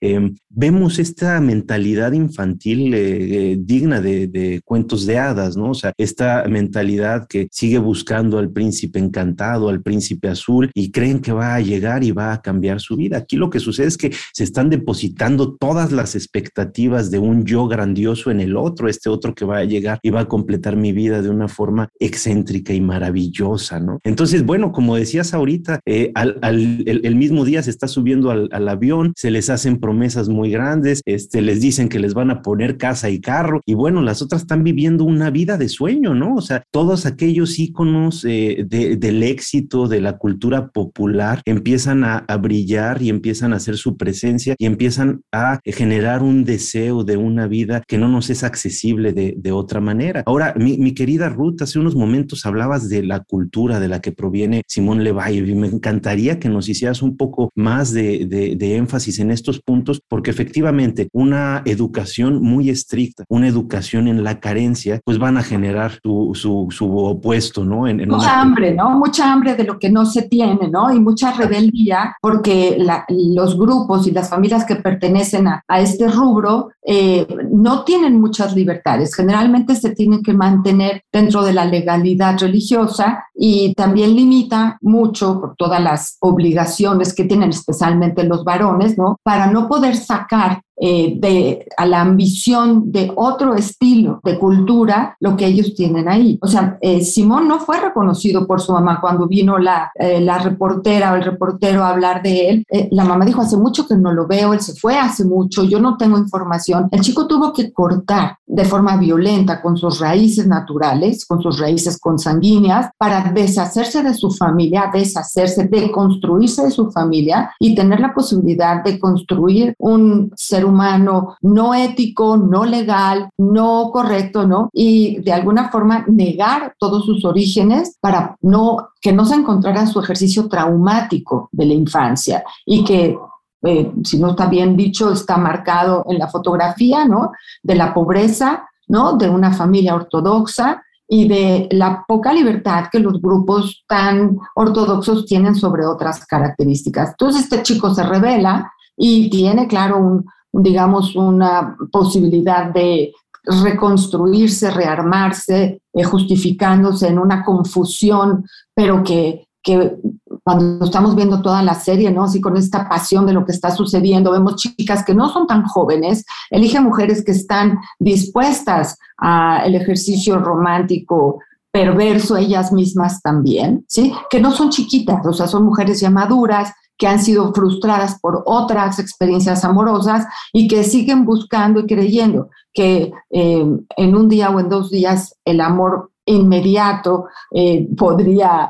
vemos 0.50 0.98
esta 1.00 1.42
mentalidad 1.42 2.14
infantil 2.14 3.66
digna 3.66 4.00
de, 4.00 4.62
cuentos 4.64 5.06
de 5.06 5.18
hadas, 5.18 5.58
¿no? 5.58 5.72
O 5.72 5.74
sea, 5.74 5.92
esta 5.98 6.46
mentalidad 6.48 7.28
que 7.28 7.50
sigue 7.52 7.80
buscando 7.80 8.38
al 8.38 8.52
príncipe 8.52 9.00
encantado, 9.00 9.68
al 9.68 9.82
príncipe 9.82 9.89
azul 10.30 10.70
y 10.74 10.92
creen 10.92 11.20
que 11.20 11.32
va 11.32 11.56
a 11.56 11.62
llegar 11.62 12.04
y 12.04 12.12
va 12.12 12.34
a 12.34 12.42
cambiar 12.42 12.80
su 12.80 12.96
vida. 12.96 13.18
Aquí 13.18 13.38
lo 13.38 13.50
que 13.50 13.60
sucede 13.60 13.88
es 13.88 13.98
que 13.98 14.12
se 14.34 14.44
están 14.44 14.70
depositando 14.70 15.56
todas 15.56 15.92
las 15.92 16.16
expectativas 16.16 17.12
de 17.12 17.20
un 17.20 17.46
yo 17.46 17.68
grandioso 17.68 18.32
en 18.32 18.40
el 18.40 18.56
otro, 18.58 18.88
este 18.88 19.10
otro 19.10 19.34
que 19.34 19.46
va 19.46 19.60
a 19.60 19.64
llegar 19.64 20.00
y 20.02 20.10
va 20.10 20.22
a 20.22 20.28
completar 20.28 20.76
mi 20.76 20.92
vida 20.92 21.22
de 21.22 21.30
una 21.30 21.48
forma 21.48 21.90
excéntrica 22.00 22.74
y 22.74 22.82
maravillosa, 22.82 23.80
¿no? 23.80 24.00
Entonces, 24.04 24.46
bueno, 24.46 24.72
como 24.72 24.96
decías 24.96 25.34
ahorita, 25.34 25.80
eh, 25.86 26.12
al, 26.16 26.38
el, 26.86 27.16
mismo 27.16 27.46
día 27.46 27.62
se 27.64 27.70
está 27.70 27.88
subiendo 27.88 28.32
al, 28.32 28.50
al, 28.52 28.70
avión, 28.70 29.14
se 29.16 29.32
les 29.32 29.50
hacen 29.50 29.80
promesas 29.80 30.30
muy 30.30 30.52
grandes, 30.52 31.02
este, 31.06 31.42
les 31.42 31.62
dicen 31.62 31.90
que 31.90 32.00
les 32.00 32.14
van 32.14 32.32
a 32.32 32.42
poner 32.42 32.78
casa 32.78 33.10
y 33.10 33.20
carro 33.20 33.62
y 33.66 33.74
bueno, 33.74 34.02
las 34.02 34.22
otras 34.22 34.42
están 34.42 34.64
viviendo 34.64 35.04
una 35.04 35.30
vida 35.30 35.58
de 35.58 35.70
sueño, 35.70 36.14
¿no? 36.14 36.36
O 36.36 36.42
sea, 36.42 36.64
todos 36.72 37.06
aquellos 37.06 37.60
íconos 37.60 38.26
eh, 38.26 38.66
del 38.68 39.24
éxito, 39.24 39.79
de 39.88 40.02
la 40.02 40.18
cultura 40.18 40.68
popular 40.70 41.42
empiezan 41.46 42.04
a, 42.04 42.26
brillar 42.40 43.02
y 43.02 43.10
empiezan 43.10 43.54
a 43.54 43.58
hacer 43.58 43.76
su 43.76 43.98
presencia 43.98 44.56
y 44.58 44.66
empiezan 44.66 45.22
a 45.32 45.60
generar 45.66 46.24
un 46.24 46.46
deseo 46.46 47.04
de 47.04 47.18
una 47.18 47.48
vida 47.48 47.84
que 47.86 47.98
no 47.98 48.08
nos 48.08 48.30
es 48.30 48.44
accesible 48.44 49.14
de, 49.14 49.52
otra 49.52 49.82
manera. 49.82 50.24
Ahora, 50.26 50.54
mi, 50.56 50.94
querida 50.94 51.28
Ruth, 51.28 51.62
hace 51.62 51.80
unos 51.80 51.96
momentos 51.96 52.46
hablabas 52.46 52.88
de 52.88 53.04
la 53.04 53.22
cultura 53.22 53.80
de 53.80 53.88
la 53.88 54.00
que 54.00 54.12
proviene 54.12 54.62
Simón 54.68 55.04
Levalle 55.04 55.40
y 55.40 55.56
me 55.56 55.68
encantaría 55.68 56.40
que 56.40 56.50
nos 56.50 56.70
hicieras 56.70 57.02
un 57.02 57.18
poco 57.18 57.52
más 57.56 57.92
de, 57.94 58.58
énfasis 58.60 59.20
en 59.20 59.32
estos 59.32 59.60
puntos 59.62 60.02
porque 60.08 60.30
efectivamente 60.30 61.10
una 61.12 61.64
educación 61.66 62.42
muy 62.42 62.70
estricta, 62.70 63.26
una 63.28 63.48
educación 63.48 64.08
en 64.08 64.24
la 64.24 64.40
carencia, 64.40 65.02
pues 65.04 65.18
van 65.18 65.38
a 65.38 65.44
generar 65.44 66.00
su, 66.04 66.32
su, 66.36 66.98
opuesto, 66.98 67.66
¿no? 67.66 67.88
En, 67.88 68.08
Mucha 68.08 68.42
hambre, 68.42 68.74
¿no? 68.74 68.92
Mucha 68.92 69.32
hambre 69.32 69.56
de 69.56 69.64
lo 69.70 69.80
que 69.80 69.90
no 69.90 70.06
se 70.06 70.24
tiene, 70.24 70.68
¿no? 70.68 70.92
Y 70.94 71.00
mucha 71.00 71.32
rebeldía 71.32 72.16
porque 72.22 72.78
los 73.10 73.58
grupos 73.58 74.08
y 74.08 74.12
las 74.12 74.30
familias 74.30 74.66
que 74.66 74.76
pertenecen 74.76 75.48
a, 75.48 75.64
este 75.80 76.08
rubro 76.08 76.72
eh, 76.84 77.28
no 77.52 77.84
tienen 77.84 78.20
muchas 78.20 78.56
libertades. 78.56 79.16
Generalmente 79.16 79.76
se 79.76 79.92
tienen 79.92 80.24
que 80.24 80.34
mantener 80.34 81.04
dentro 81.12 81.44
de 81.44 81.54
la 81.54 81.66
legalidad 81.66 82.40
religiosa 82.40 83.26
y 83.36 83.74
también 83.76 84.16
limita 84.16 84.78
mucho 84.82 85.40
por 85.40 85.56
todas 85.56 85.82
las 85.82 86.18
obligaciones 86.20 87.14
que 87.14 87.26
tienen 87.26 87.52
especialmente 87.52 88.24
los 88.24 88.44
varones, 88.44 88.98
¿no? 88.98 89.18
Para 89.24 89.48
no 89.48 89.68
poder 89.68 89.96
sacar 89.96 90.62
eh, 90.82 91.16
de, 91.20 91.68
a 91.76 91.86
la 91.86 92.00
ambición 92.00 92.90
de 92.90 93.12
otro 93.14 93.54
estilo 93.54 94.22
de 94.24 94.40
cultura 94.40 95.18
lo 95.20 95.36
que 95.36 95.46
ellos 95.46 95.76
tienen 95.76 96.08
ahí. 96.08 96.40
O 96.42 96.48
sea, 96.48 96.78
eh, 96.80 97.02
Simón 97.02 97.50
no 97.50 97.60
fue 97.60 97.82
reconocido 97.82 98.48
por 98.48 98.62
su 98.62 98.72
mamá 98.72 99.02
cuando 99.02 99.28
vino 99.28 99.58
la, 99.58 99.92
eh, 99.96 100.22
la 100.22 100.38
reportera 100.38 101.12
o 101.12 101.16
el 101.16 101.24
reportero 101.24 101.84
a 101.84 101.90
hablar 101.90 102.24
de 102.24 102.50
él. 102.50 102.66
la 102.92 103.04
mamá 103.04 103.26
dijo, 103.26 103.42
hace 103.42 103.58
mucho 103.58 103.86
que 103.88 103.98
no 103.98 104.14
lo 104.14 104.26
veo, 104.26 104.54
él 104.54 104.62
se 104.62 104.74
fue 104.74 104.98
hace 104.98 105.26
mucho, 105.26 105.66
yo 105.66 105.82
no 105.82 105.98
tengo 105.98 106.18
información. 106.18 106.88
El 106.92 107.02
chico 107.02 107.28
tuvo 107.28 107.52
que 107.52 107.74
cortar 107.74 108.38
de 108.48 108.64
forma 108.64 108.96
violenta 108.96 109.62
con 109.62 109.76
sus 109.76 110.00
raíces 110.00 110.48
naturales, 110.48 111.26
con 111.26 111.42
sus 111.42 111.60
raíces 111.60 112.00
consanguíneas, 112.00 112.90
para 112.98 113.32
deshacerse 113.34 114.02
de 114.02 114.14
su 114.14 114.32
familia, 114.32 114.90
deshacerse, 114.94 115.66
de 115.66 115.92
construirse 115.92 116.64
de 116.64 116.72
su 116.72 116.90
familia 116.90 117.52
y 117.60 117.76
tener 117.76 118.00
la 118.00 118.14
posibilidad 118.14 118.84
de 118.84 118.98
construir 118.98 119.76
un 119.78 120.32
ser 120.36 120.69
humano 120.70 121.36
no 121.42 121.74
ético, 121.74 122.38
no 122.38 122.66
legal, 122.66 123.30
no 123.38 123.90
correcto, 123.92 124.48
¿no? 124.48 124.70
Y 124.74 125.20
de 125.22 125.34
alguna 125.34 125.70
forma 125.70 126.06
negar 126.08 126.76
todos 126.78 127.06
sus 127.06 127.26
orígenes 127.26 127.98
para 128.00 128.36
no 128.42 128.90
que 129.02 129.12
no 129.12 129.26
se 129.26 129.36
encontrara 129.36 129.88
su 129.88 130.00
ejercicio 130.00 130.48
traumático 130.48 131.50
de 131.52 131.66
la 131.66 131.74
infancia 131.74 132.44
y 132.66 132.84
que 132.84 133.18
eh, 133.62 133.92
si 134.04 134.18
no 134.20 134.30
está 134.30 134.48
bien 134.48 134.78
dicho, 134.78 135.12
está 135.12 135.38
marcado 135.38 136.06
en 136.08 136.18
la 136.18 136.28
fotografía, 136.28 137.06
¿no? 137.06 137.32
De 137.62 137.76
la 137.76 137.94
pobreza, 137.94 138.70
¿no? 138.88 139.14
De 139.14 139.30
una 139.30 139.52
familia 139.52 139.96
ortodoxa 139.96 140.82
y 141.08 141.28
de 141.28 141.68
la 141.72 142.06
poca 142.08 142.32
libertad 142.32 142.86
que 142.92 143.00
los 143.00 143.20
grupos 143.20 143.84
tan 143.88 144.38
ortodoxos 144.56 145.26
tienen 145.26 145.56
sobre 145.56 145.86
otras 145.86 146.26
características. 146.26 147.10
Entonces 147.10 147.44
este 147.44 147.64
chico 147.64 147.94
se 147.94 148.04
revela 148.04 148.72
y 148.96 149.30
tiene, 149.30 149.68
claro, 149.68 149.98
un, 149.98 150.26
digamos, 150.52 151.16
una 151.16 151.76
posibilidad 151.92 152.74
de 152.74 153.14
reconstruirse, 153.44 154.70
rearmarse, 154.70 155.82
eh, 155.94 156.04
justificándose 156.04 157.08
en 157.08 157.20
una 157.20 157.44
confusión, 157.44 158.46
pero 158.74 159.04
que, 159.04 159.48
que 159.64 159.96
cuando 160.44 160.86
estamos 160.86 161.16
viendo 161.16 161.42
toda 161.42 161.62
la 161.64 161.74
serie, 161.74 162.12
¿no? 162.12 162.24
Así 162.24 162.42
con 162.42 162.58
esta 162.58 162.88
pasión 162.88 163.26
de 163.26 163.34
lo 163.34 163.46
que 163.46 163.52
está 163.52 163.72
sucediendo, 163.72 164.32
vemos 164.32 164.56
chicas 164.56 165.04
que 165.04 165.16
no 165.16 165.30
son 165.30 165.48
tan 165.48 165.64
jóvenes, 165.64 166.26
eligen 166.50 166.84
mujeres 166.84 167.24
que 167.24 167.32
están 167.32 167.80
dispuestas 168.00 168.98
al 169.18 169.74
ejercicio 169.76 170.40
romántico 170.40 171.40
perverso 171.72 172.36
ellas 172.36 172.72
mismas 172.72 173.22
también, 173.22 173.86
¿sí? 173.88 174.14
Que 174.30 174.40
no 174.40 174.52
son 174.52 174.70
chiquitas, 174.70 175.26
o 175.26 175.34
sea, 175.34 175.48
son 175.48 175.66
mujeres 175.66 176.00
ya 176.00 176.10
maduras, 176.10 176.74
que 177.00 177.08
han 177.08 177.20
sido 177.20 177.54
frustradas 177.54 178.20
por 178.20 178.44
otras 178.46 179.00
experiencias 179.00 179.64
amorosas 179.64 180.28
y 180.54 180.68
que 180.68 180.84
siguen 180.84 181.26
buscando 181.26 181.80
y 181.80 181.88
creyendo 181.88 182.50
que 182.74 183.12
eh, 183.32 183.66
en 183.98 184.16
un 184.16 184.30
día 184.30 184.50
o 184.50 184.60
en 184.60 184.70
dos 184.70 184.92
días 184.92 185.36
el 185.46 185.62
amor 185.62 186.12
inmediato 186.26 187.26
eh, 187.52 187.88
podría 187.98 188.70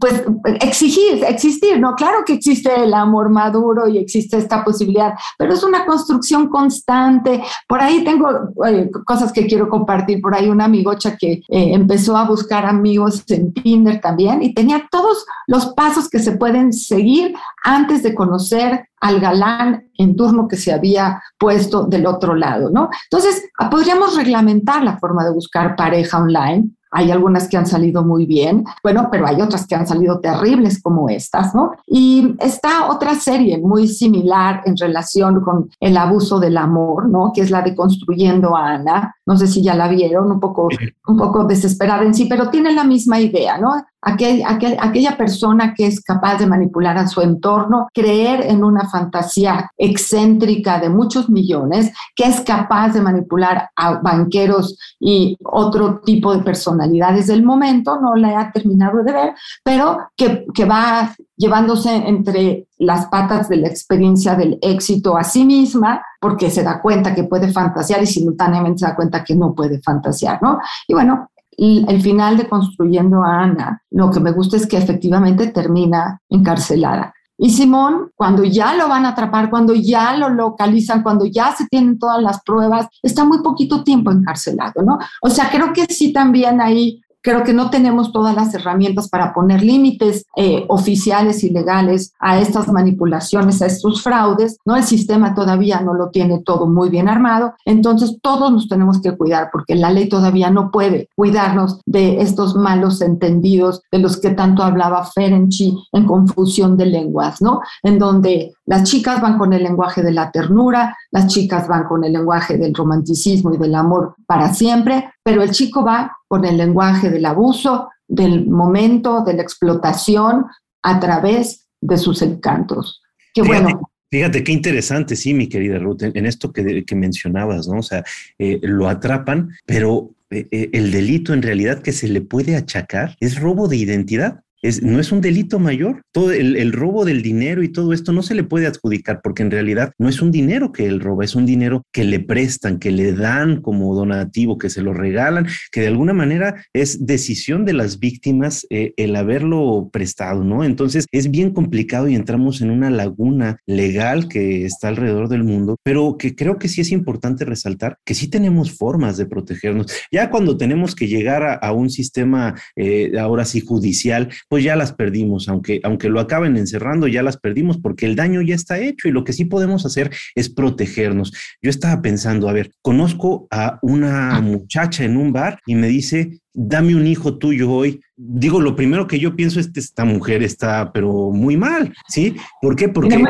pues 0.00 0.24
exigir, 0.60 1.22
existir, 1.24 1.78
¿no? 1.78 1.94
Claro 1.94 2.24
que 2.24 2.32
existe 2.32 2.74
el 2.82 2.94
amor 2.94 3.28
maduro 3.28 3.86
y 3.86 3.98
existe 3.98 4.38
esta 4.38 4.64
posibilidad, 4.64 5.12
pero 5.36 5.52
es 5.52 5.62
una 5.62 5.84
construcción 5.84 6.48
constante. 6.48 7.42
Por 7.68 7.80
ahí 7.82 8.02
tengo 8.02 8.28
eh, 8.66 8.90
cosas 9.04 9.30
que 9.30 9.46
quiero 9.46 9.68
compartir. 9.68 10.22
Por 10.22 10.34
ahí 10.34 10.48
una 10.48 10.64
amigocha 10.64 11.16
que 11.16 11.32
eh, 11.32 11.42
empezó 11.48 12.16
a 12.16 12.24
buscar 12.24 12.64
amigos 12.64 13.24
en 13.28 13.52
Tinder 13.52 14.00
también 14.00 14.42
y 14.42 14.54
tenía 14.54 14.88
todos 14.90 15.26
los 15.46 15.66
pasos 15.74 16.08
que 16.08 16.18
se 16.18 16.32
pueden 16.32 16.72
seguir 16.72 17.34
antes 17.62 18.02
de 18.02 18.14
conocer 18.14 18.88
al 19.00 19.20
galán 19.20 19.90
en 19.98 20.16
turno 20.16 20.48
que 20.48 20.56
se 20.56 20.72
había 20.72 21.22
puesto 21.38 21.84
del 21.84 22.06
otro 22.06 22.34
lado, 22.34 22.70
¿no? 22.70 22.88
Entonces, 23.10 23.50
podríamos 23.70 24.16
reglamentar 24.16 24.82
la 24.82 24.98
forma 24.98 25.24
de 25.24 25.32
buscar 25.32 25.76
pareja 25.76 26.18
online 26.18 26.70
hay 26.90 27.10
algunas 27.10 27.48
que 27.48 27.56
han 27.56 27.66
salido 27.66 28.04
muy 28.04 28.26
bien, 28.26 28.64
bueno, 28.82 29.08
pero 29.10 29.26
hay 29.26 29.40
otras 29.40 29.66
que 29.66 29.74
han 29.74 29.86
salido 29.86 30.20
terribles 30.20 30.82
como 30.82 31.08
estas, 31.08 31.54
¿no? 31.54 31.72
Y 31.86 32.34
está 32.40 32.90
otra 32.90 33.14
serie 33.14 33.58
muy 33.58 33.86
similar 33.88 34.62
en 34.64 34.76
relación 34.76 35.40
con 35.40 35.70
el 35.78 35.96
abuso 35.96 36.40
del 36.40 36.56
amor, 36.56 37.08
¿no? 37.08 37.32
Que 37.32 37.42
es 37.42 37.50
la 37.50 37.62
de 37.62 37.74
Construyendo 37.74 38.56
a 38.56 38.70
Ana. 38.70 39.14
No 39.26 39.36
sé 39.36 39.46
si 39.46 39.62
ya 39.62 39.74
la 39.74 39.88
vieron, 39.88 40.30
un 40.30 40.40
poco, 40.40 40.68
un 41.06 41.16
poco 41.16 41.44
desesperada 41.44 42.02
en 42.02 42.14
sí, 42.14 42.26
pero 42.26 42.50
tiene 42.50 42.72
la 42.72 42.84
misma 42.84 43.20
idea, 43.20 43.58
¿no? 43.58 43.72
Aquel, 44.02 44.42
aquella 44.46 45.16
persona 45.16 45.74
que 45.74 45.86
es 45.86 46.00
capaz 46.00 46.38
de 46.38 46.46
manipular 46.46 46.96
a 46.96 47.06
su 47.06 47.20
entorno, 47.20 47.88
creer 47.92 48.46
en 48.46 48.64
una 48.64 48.88
fantasía 48.88 49.70
excéntrica 49.76 50.78
de 50.78 50.88
muchos 50.88 51.28
millones, 51.28 51.92
que 52.16 52.24
es 52.24 52.40
capaz 52.40 52.90
de 52.94 53.02
manipular 53.02 53.70
a 53.76 53.98
banqueros 54.00 54.78
y 54.98 55.36
otro 55.44 56.00
tipo 56.00 56.34
de 56.34 56.42
personalidades 56.42 57.26
del 57.26 57.42
momento, 57.42 58.00
no 58.00 58.14
la 58.14 58.40
he 58.40 58.52
terminado 58.52 59.02
de 59.02 59.12
ver, 59.12 59.34
pero 59.62 59.98
que, 60.16 60.46
que 60.54 60.64
va 60.64 61.14
llevándose 61.36 61.94
entre 61.94 62.66
las 62.78 63.06
patas 63.06 63.48
de 63.48 63.56
la 63.56 63.68
experiencia 63.68 64.34
del 64.34 64.58
éxito 64.60 65.16
a 65.16 65.24
sí 65.24 65.44
misma, 65.44 66.02
porque 66.20 66.50
se 66.50 66.62
da 66.62 66.82
cuenta 66.82 67.14
que 67.14 67.24
puede 67.24 67.50
fantasear 67.50 68.02
y 68.02 68.06
simultáneamente 68.06 68.80
se 68.80 68.86
da 68.86 68.94
cuenta 68.94 69.24
que 69.24 69.34
no 69.34 69.54
puede 69.54 69.80
fantasear, 69.80 70.42
¿no? 70.42 70.58
Y 70.86 70.92
bueno, 70.92 71.29
el 71.60 72.00
final 72.00 72.38
de 72.38 72.48
Construyendo 72.48 73.22
a 73.22 73.42
Ana, 73.42 73.82
lo 73.90 74.10
que 74.10 74.18
me 74.18 74.32
gusta 74.32 74.56
es 74.56 74.66
que 74.66 74.78
efectivamente 74.78 75.48
termina 75.48 76.20
encarcelada. 76.30 77.12
Y 77.36 77.50
Simón, 77.50 78.10
cuando 78.14 78.44
ya 78.44 78.74
lo 78.74 78.88
van 78.88 79.06
a 79.06 79.10
atrapar, 79.10 79.48
cuando 79.50 79.74
ya 79.74 80.16
lo 80.16 80.28
localizan, 80.28 81.02
cuando 81.02 81.24
ya 81.26 81.52
se 81.52 81.66
tienen 81.68 81.98
todas 81.98 82.22
las 82.22 82.42
pruebas, 82.42 82.88
está 83.02 83.24
muy 83.24 83.42
poquito 83.42 83.82
tiempo 83.82 84.10
encarcelado, 84.10 84.82
¿no? 84.82 84.98
O 85.22 85.30
sea, 85.30 85.50
creo 85.50 85.72
que 85.72 85.86
sí 85.86 86.12
también 86.12 86.60
ahí 86.60 87.02
Creo 87.22 87.44
que 87.44 87.52
no 87.52 87.70
tenemos 87.70 88.12
todas 88.12 88.34
las 88.34 88.54
herramientas 88.54 89.08
para 89.08 89.34
poner 89.34 89.62
límites 89.62 90.24
eh, 90.36 90.64
oficiales 90.68 91.44
y 91.44 91.50
legales 91.50 92.14
a 92.18 92.38
estas 92.38 92.68
manipulaciones, 92.68 93.60
a 93.60 93.66
estos 93.66 94.02
fraudes, 94.02 94.58
¿no? 94.64 94.76
El 94.76 94.84
sistema 94.84 95.34
todavía 95.34 95.80
no 95.80 95.94
lo 95.94 96.08
tiene 96.08 96.40
todo 96.40 96.66
muy 96.66 96.88
bien 96.88 97.08
armado, 97.08 97.54
entonces 97.64 98.18
todos 98.22 98.50
nos 98.50 98.68
tenemos 98.68 99.00
que 99.00 99.16
cuidar 99.16 99.50
porque 99.52 99.74
la 99.74 99.90
ley 99.90 100.08
todavía 100.08 100.50
no 100.50 100.70
puede 100.70 101.08
cuidarnos 101.14 101.80
de 101.84 102.22
estos 102.22 102.54
malos 102.54 103.00
entendidos 103.02 103.82
de 103.92 103.98
los 103.98 104.18
que 104.18 104.30
tanto 104.30 104.62
hablaba 104.62 105.04
Ferenczi 105.04 105.76
en 105.92 106.06
confusión 106.06 106.76
de 106.76 106.86
lenguas, 106.86 107.42
¿no? 107.42 107.60
En 107.82 107.98
donde 107.98 108.54
las 108.64 108.84
chicas 108.84 109.20
van 109.20 109.36
con 109.36 109.52
el 109.52 109.62
lenguaje 109.62 110.02
de 110.02 110.12
la 110.12 110.30
ternura, 110.30 110.96
las 111.10 111.26
chicas 111.26 111.68
van 111.68 111.84
con 111.84 112.04
el 112.04 112.12
lenguaje 112.12 112.56
del 112.56 112.74
romanticismo 112.74 113.52
y 113.52 113.58
del 113.58 113.74
amor 113.74 114.14
para 114.26 114.54
siempre, 114.54 115.10
pero 115.22 115.42
el 115.42 115.50
chico 115.50 115.84
va 115.84 116.16
con 116.30 116.44
el 116.44 116.56
lenguaje 116.56 117.10
del 117.10 117.26
abuso, 117.26 117.88
del 118.06 118.46
momento, 118.46 119.24
de 119.24 119.34
la 119.34 119.42
explotación 119.42 120.46
a 120.80 121.00
través 121.00 121.66
de 121.80 121.98
sus 121.98 122.22
encantos. 122.22 123.02
Qué 123.34 123.42
bueno. 123.42 123.80
Fíjate 124.12 124.44
qué 124.44 124.52
interesante, 124.52 125.16
sí, 125.16 125.34
mi 125.34 125.48
querida 125.48 125.78
Ruth, 125.78 126.02
en, 126.02 126.26
esto 126.26 126.52
que, 126.52 126.84
mencionabas, 126.94 127.66
¿no? 127.66 127.80
O 127.80 127.82
sea, 127.82 128.04
eh, 128.38 128.60
lo 128.62 128.88
atrapan, 128.88 129.50
pero 129.66 130.14
eh, 130.30 130.46
eh, 130.52 130.70
el 130.72 130.92
delito 130.92 131.34
en 131.34 131.42
realidad 131.42 131.82
que 131.82 131.92
se 131.92 132.06
le 132.06 132.20
puede 132.20 132.54
achacar 132.54 133.16
es 133.18 133.40
robo 133.40 133.66
de 133.66 133.78
identidad 133.78 134.44
no 134.82 135.00
es 135.00 135.12
un 135.12 135.20
delito 135.20 135.58
mayor. 135.58 136.02
Todo 136.12 136.32
el, 136.32 136.72
robo 136.72 137.04
del 137.04 137.22
dinero 137.22 137.62
y 137.62 137.68
todo 137.68 137.92
esto 137.92 138.12
no 138.12 138.22
se 138.22 138.34
le 138.34 138.44
puede 138.44 138.66
adjudicar 138.66 139.20
porque 139.22 139.42
en 139.42 139.50
realidad 139.50 139.92
no 139.98 140.08
es 140.08 140.22
un 140.22 140.30
dinero 140.30 140.72
que 140.72 140.86
él 140.86 141.00
roba, 141.00 141.24
es 141.24 141.34
un 141.34 141.46
dinero 141.46 141.82
que 141.92 142.04
le 142.04 142.20
prestan, 142.20 142.78
que 142.78 142.90
le 142.90 143.12
dan 143.12 143.60
como 143.60 143.94
donativo, 143.94 144.58
que 144.58 144.70
se 144.70 144.82
lo 144.82 144.92
regalan, 144.92 145.46
que 145.72 145.80
de 145.80 145.88
alguna 145.88 146.12
manera 146.12 146.64
es 146.72 147.06
decisión 147.06 147.64
de 147.64 147.72
las 147.72 147.98
víctimas 147.98 148.66
eh, 148.70 148.94
el 148.96 149.16
haberlo 149.16 149.90
prestado, 149.92 150.44
¿no? 150.44 150.64
Entonces 150.64 151.06
es 151.12 151.30
bien 151.30 151.50
complicado 151.50 152.08
y 152.08 152.14
entramos 152.14 152.60
en 152.60 152.70
una 152.70 152.90
laguna 152.90 153.58
legal 153.66 154.28
que 154.28 154.64
está 154.64 154.88
alrededor 154.88 155.28
del 155.28 155.44
mundo, 155.44 155.76
pero 155.82 156.16
que 156.18 156.34
creo 156.34 156.58
que 156.58 156.68
sí 156.68 156.80
es 156.80 156.92
importante 156.92 157.44
resaltar 157.44 157.98
que 158.04 158.14
sí 158.14 158.28
tenemos 158.28 158.72
formas 158.72 159.16
de 159.16 159.26
protegernos. 159.26 159.86
Ya 160.12 160.30
cuando 160.30 160.56
tenemos 160.56 160.94
que 160.94 161.08
llegar 161.08 161.58
a, 161.60 161.72
un 161.72 161.90
sistema, 161.90 162.54
eh, 162.76 163.12
ahora 163.18 163.44
sí, 163.44 163.60
judicial, 163.60 164.28
pues 164.50 164.64
ya 164.64 164.74
las 164.74 164.92
perdimos, 164.92 165.48
aunque, 165.48 165.80
aunque 165.84 166.08
lo 166.08 166.18
acaben 166.18 166.56
encerrando, 166.56 167.06
ya 167.06 167.22
las 167.22 167.36
perdimos 167.36 167.78
porque 167.78 168.04
el 168.04 168.16
daño 168.16 168.42
ya 168.42 168.56
está 168.56 168.80
hecho 168.80 169.06
y 169.06 169.12
lo 169.12 169.22
que 169.22 169.32
sí 169.32 169.44
podemos 169.44 169.86
hacer 169.86 170.10
es 170.34 170.48
protegernos. 170.48 171.32
Yo 171.62 171.70
estaba 171.70 172.02
pensando, 172.02 172.48
a 172.48 172.52
ver, 172.52 172.72
conozco 172.82 173.46
a 173.52 173.78
una 173.80 174.40
muchacha 174.40 175.04
en 175.04 175.16
un 175.16 175.32
bar 175.32 175.60
y 175.66 175.76
me 175.76 175.86
dice, 175.86 176.40
dame 176.52 176.96
un 176.96 177.06
hijo 177.06 177.38
tuyo 177.38 177.70
hoy. 177.70 178.00
Digo, 178.16 178.60
lo 178.60 178.74
primero 178.74 179.06
que 179.06 179.20
yo 179.20 179.36
pienso 179.36 179.60
es 179.60 179.70
que 179.70 179.78
esta 179.78 180.04
mujer 180.04 180.42
está, 180.42 180.90
pero 180.92 181.30
muy 181.30 181.56
mal, 181.56 181.94
¿sí? 182.08 182.34
¿Por 182.60 182.74
qué? 182.74 182.88
Porque 182.88 183.22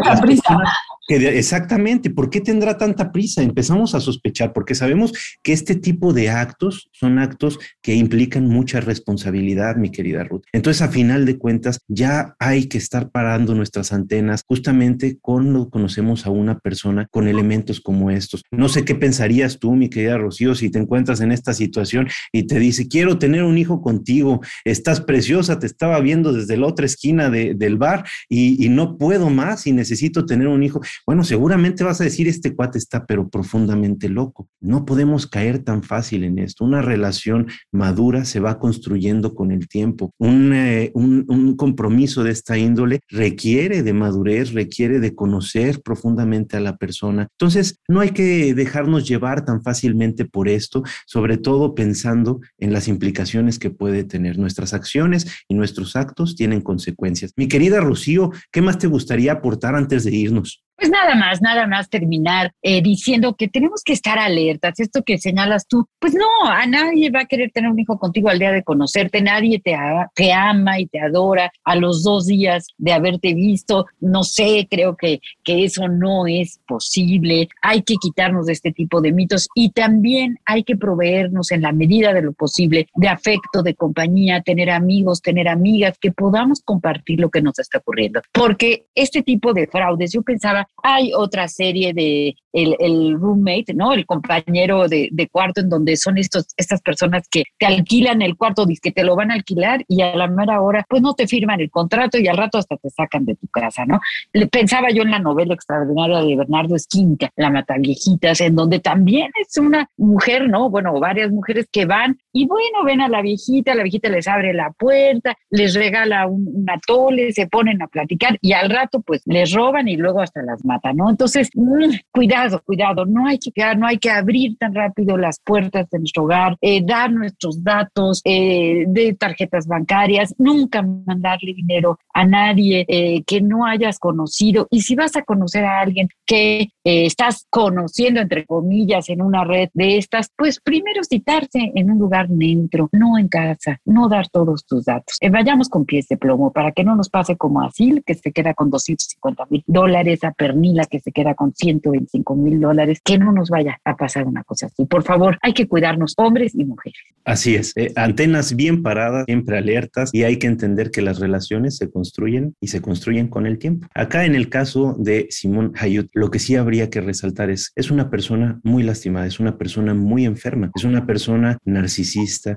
exactamente, 1.16 2.10
¿por 2.10 2.30
qué 2.30 2.40
tendrá 2.40 2.78
tanta 2.78 3.12
prisa? 3.12 3.42
Empezamos 3.42 3.94
a 3.94 4.00
sospechar 4.00 4.52
porque 4.52 4.74
sabemos 4.74 5.12
que 5.42 5.52
este 5.52 5.74
tipo 5.74 6.12
de 6.12 6.30
actos 6.30 6.88
son 6.92 7.18
actos 7.18 7.58
que 7.82 7.94
implican 7.94 8.46
mucha 8.46 8.80
responsabilidad, 8.80 9.76
mi 9.76 9.90
querida 9.90 10.24
Ruth. 10.24 10.44
Entonces, 10.52 10.82
a 10.82 10.88
final 10.88 11.26
de 11.26 11.38
cuentas, 11.38 11.80
ya 11.88 12.34
hay 12.38 12.66
que 12.66 12.78
estar 12.78 13.10
parando 13.10 13.54
nuestras 13.54 13.92
antenas 13.92 14.44
justamente 14.46 15.18
cuando 15.20 15.70
conocemos 15.70 16.26
a 16.26 16.30
una 16.30 16.58
persona 16.58 17.06
con 17.10 17.28
elementos 17.28 17.80
como 17.80 18.10
estos. 18.10 18.42
No 18.50 18.68
sé 18.68 18.84
qué 18.84 18.94
pensarías 18.94 19.58
tú, 19.58 19.74
mi 19.74 19.88
querida 19.88 20.18
Rocío, 20.18 20.54
si 20.54 20.70
te 20.70 20.78
encuentras 20.78 21.20
en 21.20 21.32
esta 21.32 21.54
situación 21.54 22.08
y 22.32 22.44
te 22.44 22.58
dice, 22.58 22.88
quiero 22.88 23.18
tener 23.18 23.42
un 23.42 23.58
hijo 23.58 23.82
contigo, 23.82 24.40
estás 24.64 25.00
preciosa, 25.00 25.58
te 25.58 25.66
estaba 25.66 26.00
viendo 26.00 26.32
desde 26.32 26.56
la 26.56 26.66
otra 26.66 26.86
esquina 26.86 27.30
del 27.30 27.76
bar 27.76 28.04
y, 28.28 28.68
no 28.70 28.98
puedo 28.98 29.30
más 29.30 29.66
y 29.66 29.72
necesito 29.72 30.26
tener 30.26 30.46
un 30.46 30.62
hijo. 30.62 30.80
Bueno, 31.06 31.24
seguramente 31.24 31.84
vas 31.84 32.00
a 32.00 32.04
decir, 32.04 32.28
este 32.28 32.54
cuate 32.54 32.78
está 32.78 33.06
pero 33.06 33.28
profundamente 33.28 34.08
loco. 34.08 34.48
No 34.60 34.84
podemos 34.84 35.26
caer 35.26 35.60
tan 35.60 35.82
fácil 35.82 36.24
en 36.24 36.38
esto. 36.38 36.64
Una 36.64 36.82
relación 36.82 37.48
madura 37.72 38.24
se 38.24 38.40
va 38.40 38.58
construyendo 38.58 39.34
con 39.34 39.50
el 39.50 39.68
tiempo. 39.68 40.12
Eh, 40.20 40.90
un, 40.94 41.24
un, 41.28 41.56
compromiso 41.56 42.22
de 42.22 42.30
esta 42.30 42.56
índole 42.56 43.00
requiere 43.08 43.82
de 43.82 43.92
madurez, 43.92 44.52
requiere 44.52 45.00
de 45.00 45.14
conocer 45.14 45.82
profundamente 45.82 46.56
a 46.56 46.60
la 46.60 46.76
persona. 46.76 47.28
Entonces, 47.32 47.80
no 47.88 48.00
hay 48.00 48.10
que 48.10 48.54
dejarnos 48.54 49.08
llevar 49.08 49.44
tan 49.44 49.62
fácilmente 49.62 50.24
por 50.24 50.48
esto, 50.48 50.82
sobre 51.06 51.36
todo 51.38 51.74
pensando 51.74 52.40
en 52.58 52.72
las 52.72 52.88
implicaciones 52.88 53.58
que 53.58 53.70
puede 53.70 54.04
tener. 54.04 54.38
Nuestras 54.38 54.74
acciones 54.74 55.26
y 55.48 55.54
nuestros 55.54 55.96
actos 55.96 56.36
tienen 56.36 56.60
consecuencias. 56.60 57.32
Mi 57.36 57.48
querida 57.48 57.80
Rocío, 57.80 58.30
¿qué 58.52 58.62
más 58.62 58.78
te 58.78 58.86
gustaría 58.86 59.32
aportar 59.32 59.74
antes 59.74 60.04
de 60.04 60.14
irnos? 60.14 60.62
Pues 60.80 60.90
nada 60.90 61.14
más, 61.14 61.42
nada 61.42 61.66
más 61.66 61.90
terminar 61.90 62.54
eh, 62.62 62.80
diciendo 62.80 63.36
que 63.36 63.48
tenemos 63.48 63.82
que 63.84 63.92
estar 63.92 64.18
alertas. 64.18 64.80
Esto 64.80 65.02
que 65.02 65.18
señalas 65.18 65.68
tú, 65.68 65.86
pues 65.98 66.14
no, 66.14 66.50
a 66.50 66.64
nadie 66.66 67.10
va 67.10 67.20
a 67.20 67.26
querer 67.26 67.50
tener 67.50 67.70
un 67.70 67.78
hijo 67.78 67.98
contigo 67.98 68.30
al 68.30 68.38
día 68.38 68.50
de 68.50 68.62
conocerte, 68.62 69.20
nadie 69.20 69.60
te, 69.60 69.76
te 70.14 70.32
ama 70.32 70.80
y 70.80 70.86
te 70.86 70.98
adora 70.98 71.52
a 71.64 71.76
los 71.76 72.02
dos 72.02 72.26
días 72.26 72.68
de 72.78 72.94
haberte 72.94 73.34
visto. 73.34 73.84
No 74.00 74.22
sé, 74.22 74.68
creo 74.70 74.96
que, 74.96 75.20
que 75.44 75.64
eso 75.64 75.86
no 75.86 76.26
es 76.26 76.62
posible. 76.66 77.50
Hay 77.60 77.82
que 77.82 77.96
quitarnos 78.00 78.46
de 78.46 78.54
este 78.54 78.72
tipo 78.72 79.02
de 79.02 79.12
mitos 79.12 79.50
y 79.54 79.72
también 79.72 80.38
hay 80.46 80.64
que 80.64 80.78
proveernos 80.78 81.52
en 81.52 81.60
la 81.60 81.72
medida 81.72 82.14
de 82.14 82.22
lo 82.22 82.32
posible 82.32 82.88
de 82.94 83.08
afecto, 83.08 83.62
de 83.62 83.74
compañía, 83.74 84.40
tener 84.40 84.70
amigos, 84.70 85.20
tener 85.20 85.46
amigas, 85.46 85.98
que 85.98 86.10
podamos 86.10 86.62
compartir 86.62 87.20
lo 87.20 87.28
que 87.28 87.42
nos 87.42 87.58
está 87.58 87.76
ocurriendo. 87.76 88.22
Porque 88.32 88.86
este 88.94 89.22
tipo 89.22 89.52
de 89.52 89.66
fraudes, 89.66 90.14
yo 90.14 90.22
pensaba, 90.22 90.66
hay 90.82 91.12
otra 91.14 91.48
serie 91.48 91.92
de 91.92 92.34
el, 92.52 93.14
roommate, 93.18 93.74
¿no? 93.74 93.92
El 93.92 94.06
compañero 94.06 94.88
de, 94.88 95.28
cuarto 95.30 95.60
en 95.60 95.68
donde 95.68 95.96
son 95.96 96.18
estos, 96.18 96.46
estas 96.56 96.80
personas 96.82 97.28
que 97.30 97.44
te 97.58 97.66
alquilan 97.66 98.22
el 98.22 98.36
cuarto, 98.36 98.66
que 98.82 98.92
te 98.92 99.04
lo 99.04 99.14
van 99.14 99.30
a 99.30 99.34
alquilar 99.34 99.84
y 99.88 100.02
a 100.02 100.16
la 100.16 100.26
mera 100.26 100.60
hora, 100.60 100.84
pues 100.88 101.02
no 101.02 101.14
te 101.14 101.26
firman 101.26 101.60
el 101.60 101.70
contrato 101.70 102.18
y 102.18 102.26
al 102.26 102.36
rato 102.36 102.58
hasta 102.58 102.76
te 102.76 102.90
sacan 102.90 103.24
de 103.24 103.36
tu 103.36 103.46
casa, 103.48 103.84
¿no? 103.84 104.00
Le, 104.32 104.46
pensaba 104.48 104.90
yo 104.90 105.02
en 105.02 105.10
la 105.10 105.18
novela 105.18 105.54
extraordinaria 105.54 106.22
de 106.22 106.36
Bernardo 106.36 106.74
Esquinca, 106.74 107.30
La 107.36 107.50
Mataviejitas, 107.50 108.40
en 108.40 108.56
donde 108.56 108.80
también 108.80 109.30
es 109.40 109.56
una 109.58 109.88
mujer, 109.96 110.48
¿no? 110.48 110.70
Bueno, 110.70 110.98
varias 110.98 111.30
mujeres 111.30 111.68
que 111.70 111.84
van 111.84 112.18
y 112.32 112.46
bueno, 112.46 112.84
ven 112.84 113.00
a 113.00 113.08
la 113.08 113.22
viejita, 113.22 113.74
la 113.74 113.82
viejita 113.82 114.08
les 114.08 114.28
abre 114.28 114.52
la 114.52 114.70
puerta, 114.70 115.36
les 115.50 115.74
regala 115.74 116.26
un, 116.26 116.48
un 116.52 116.70
atole, 116.70 117.32
se 117.32 117.46
ponen 117.46 117.82
a 117.82 117.88
platicar 117.88 118.38
y 118.40 118.52
al 118.52 118.70
rato 118.70 119.00
pues 119.00 119.22
les 119.26 119.52
roban 119.52 119.88
y 119.88 119.96
luego 119.96 120.20
hasta 120.20 120.42
las 120.42 120.64
mata, 120.64 120.92
¿no? 120.92 121.10
Entonces, 121.10 121.50
mm, 121.54 121.94
cuidado, 122.12 122.62
cuidado, 122.64 123.06
no 123.06 123.26
hay 123.26 123.38
que 123.38 123.50
no 123.76 123.86
hay 123.86 123.98
que 123.98 124.10
abrir 124.10 124.56
tan 124.58 124.74
rápido 124.74 125.16
las 125.16 125.40
puertas 125.40 125.88
de 125.90 125.98
nuestro 125.98 126.24
hogar, 126.24 126.56
eh, 126.60 126.82
dar 126.84 127.12
nuestros 127.12 127.62
datos 127.62 128.20
eh, 128.24 128.84
de 128.86 129.14
tarjetas 129.14 129.66
bancarias, 129.66 130.34
nunca 130.38 130.82
mandarle 130.82 131.54
dinero 131.54 131.98
a 132.14 132.24
nadie 132.24 132.84
eh, 132.88 133.22
que 133.26 133.40
no 133.40 133.66
hayas 133.66 133.98
conocido. 133.98 134.66
Y 134.70 134.82
si 134.82 134.94
vas 134.94 135.16
a 135.16 135.22
conocer 135.22 135.64
a 135.64 135.80
alguien 135.80 136.08
que 136.26 136.70
estás 136.84 137.46
conociendo, 137.50 138.20
entre 138.20 138.46
comillas, 138.46 139.08
en 139.08 139.22
una 139.22 139.44
red 139.44 139.68
de 139.74 139.98
estas, 139.98 140.30
pues 140.36 140.60
primero 140.60 141.02
citarse 141.04 141.72
en 141.74 141.90
un 141.90 141.98
lugar 141.98 142.19
neutro, 142.28 142.88
no 142.92 143.18
en 143.18 143.28
casa, 143.28 143.78
no 143.84 144.08
dar 144.08 144.28
todos 144.28 144.66
tus 144.66 144.84
datos. 144.84 145.18
vayamos 145.30 145.68
con 145.68 145.84
pies 145.84 146.08
de 146.08 146.16
plomo 146.16 146.52
para 146.52 146.72
que 146.72 146.84
no 146.84 146.96
nos 146.96 147.08
pase 147.08 147.36
como 147.36 147.62
así, 147.62 148.02
que 148.04 148.14
se 148.14 148.32
queda 148.32 148.54
con 148.54 148.70
250 148.70 149.46
mil 149.48 149.64
dólares 149.66 150.24
a 150.24 150.32
Pernila 150.32 150.84
que 150.84 151.00
se 151.00 151.12
queda 151.12 151.34
con 151.34 151.54
125 151.54 152.36
mil 152.36 152.60
dólares, 152.60 153.00
que 153.04 153.18
no 153.18 153.32
nos 153.32 153.48
vaya 153.48 153.78
a 153.84 153.96
pasar 153.96 154.26
una 154.26 154.44
cosa 154.44 154.66
así. 154.66 154.84
Por 154.84 155.02
favor, 155.02 155.38
hay 155.42 155.54
que 155.54 155.66
cuidarnos 155.66 156.14
hombres 156.16 156.54
y 156.54 156.64
mujeres. 156.64 157.00
Así 157.24 157.54
es, 157.54 157.76
eh, 157.76 157.92
antenas 157.96 158.56
bien 158.56 158.82
paradas, 158.82 159.24
siempre 159.26 159.58
alertas 159.58 160.10
y 160.12 160.24
hay 160.24 160.38
que 160.38 160.46
entender 160.46 160.90
que 160.90 161.02
las 161.02 161.20
relaciones 161.20 161.76
se 161.76 161.90
construyen 161.90 162.54
y 162.60 162.68
se 162.68 162.80
construyen 162.80 163.28
con 163.28 163.46
el 163.46 163.58
tiempo. 163.58 163.86
Acá 163.94 164.24
en 164.24 164.34
el 164.34 164.48
caso 164.48 164.96
de 164.98 165.26
Simón 165.30 165.72
Hayut, 165.76 166.08
lo 166.12 166.30
que 166.30 166.38
sí 166.38 166.56
habría 166.56 166.90
que 166.90 167.00
resaltar 167.00 167.50
es, 167.50 167.72
es 167.76 167.90
una 167.90 168.10
persona 168.10 168.60
muy 168.64 168.82
lastimada, 168.82 169.26
es 169.26 169.40
una 169.40 169.58
persona 169.58 169.94
muy 169.94 170.24
enferma, 170.24 170.70
es 170.74 170.84
una 170.84 171.06
persona 171.06 171.58
narcisista 171.64 172.09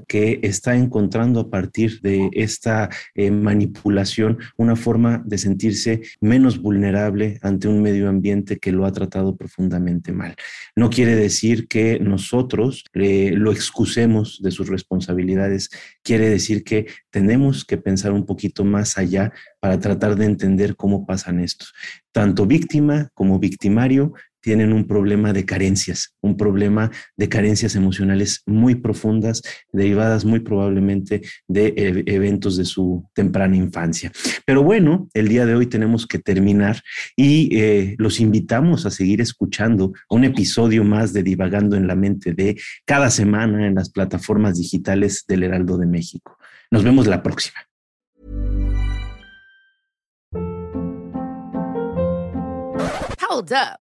que 0.08 0.40
está 0.44 0.76
encontrando 0.76 1.40
a 1.40 1.50
partir 1.50 2.02
de 2.02 2.30
esta 2.34 2.90
eh, 3.16 3.32
manipulación 3.32 4.40
una 4.58 4.76
forma 4.76 5.22
de 5.26 5.38
sentirse 5.38 6.02
menos 6.22 6.62
vulnerable 6.62 7.40
ante 7.42 7.68
un 7.68 7.82
medio 7.82 8.10
ambiente 8.10 8.58
que 8.58 8.72
lo 8.72 8.86
ha 8.86 8.92
tratado 8.92 9.36
profundamente 9.36 10.12
mal. 10.12 10.36
No 10.76 10.90
quiere 10.90 11.16
decir 11.16 11.68
que 11.68 12.00
nosotros 12.00 12.86
eh, 12.94 13.32
lo 13.36 13.52
excusemos 13.52 14.42
de 14.42 14.52
sus 14.52 14.68
responsabilidades, 14.70 15.70
quiere 16.04 16.30
decir 16.30 16.64
que 16.64 16.88
tenemos 17.10 17.66
que 17.66 17.78
pensar 17.78 18.12
un 18.12 18.26
poquito 18.26 18.64
más 18.64 18.98
allá 18.98 19.32
para 19.60 19.80
tratar 19.80 20.16
de 20.16 20.26
entender 20.26 20.76
cómo 20.76 21.06
pasan 21.06 21.40
estos. 21.40 21.74
Tanto 22.12 22.46
víctima 22.46 23.10
como 23.14 23.40
victimario 23.40 24.14
tienen 24.44 24.74
un 24.74 24.86
problema 24.86 25.32
de 25.32 25.46
carencias, 25.46 26.16
un 26.22 26.36
problema 26.36 26.92
de 27.16 27.30
carencias 27.30 27.76
emocionales 27.76 28.44
muy 28.46 28.76
profundas, 28.76 29.42
derivadas 29.72 30.26
muy 30.26 30.42
probablemente 30.42 31.22
de 31.48 31.68
e, 31.68 32.04
eventos 32.14 32.58
de 32.58 32.66
su 32.66 33.10
temprana 33.14 33.56
infancia. 33.56 34.12
Pero 34.46 34.62
bueno, 34.62 35.08
el 35.14 35.30
día 35.30 35.46
de 35.46 35.56
hoy 35.56 35.68
tenemos 35.68 36.06
que 36.06 36.20
terminar 36.20 36.82
y 37.16 37.58
eh, 37.58 37.96
los 37.98 38.20
invitamos 38.20 38.86
a 38.86 38.92
seguir 38.92 39.22
escuchando 39.22 39.94
un 40.10 40.26
episodio 40.26 40.84
más 40.84 41.14
de 41.14 41.24
Divagando 41.24 41.78
en 41.78 41.88
la 41.88 41.96
Mente 41.96 42.34
de 42.34 42.60
cada 42.86 43.10
semana 43.10 43.66
en 43.66 43.76
las 43.76 43.90
plataformas 43.90 44.58
digitales 44.58 45.24
del 45.26 45.44
Heraldo 45.44 45.78
de 45.78 45.88
México. 45.88 46.38
Nos 46.70 46.84
vemos 46.84 47.08
la 47.08 47.24
próxima. 47.24 47.60
Hold 53.30 53.54
up. 53.54 53.83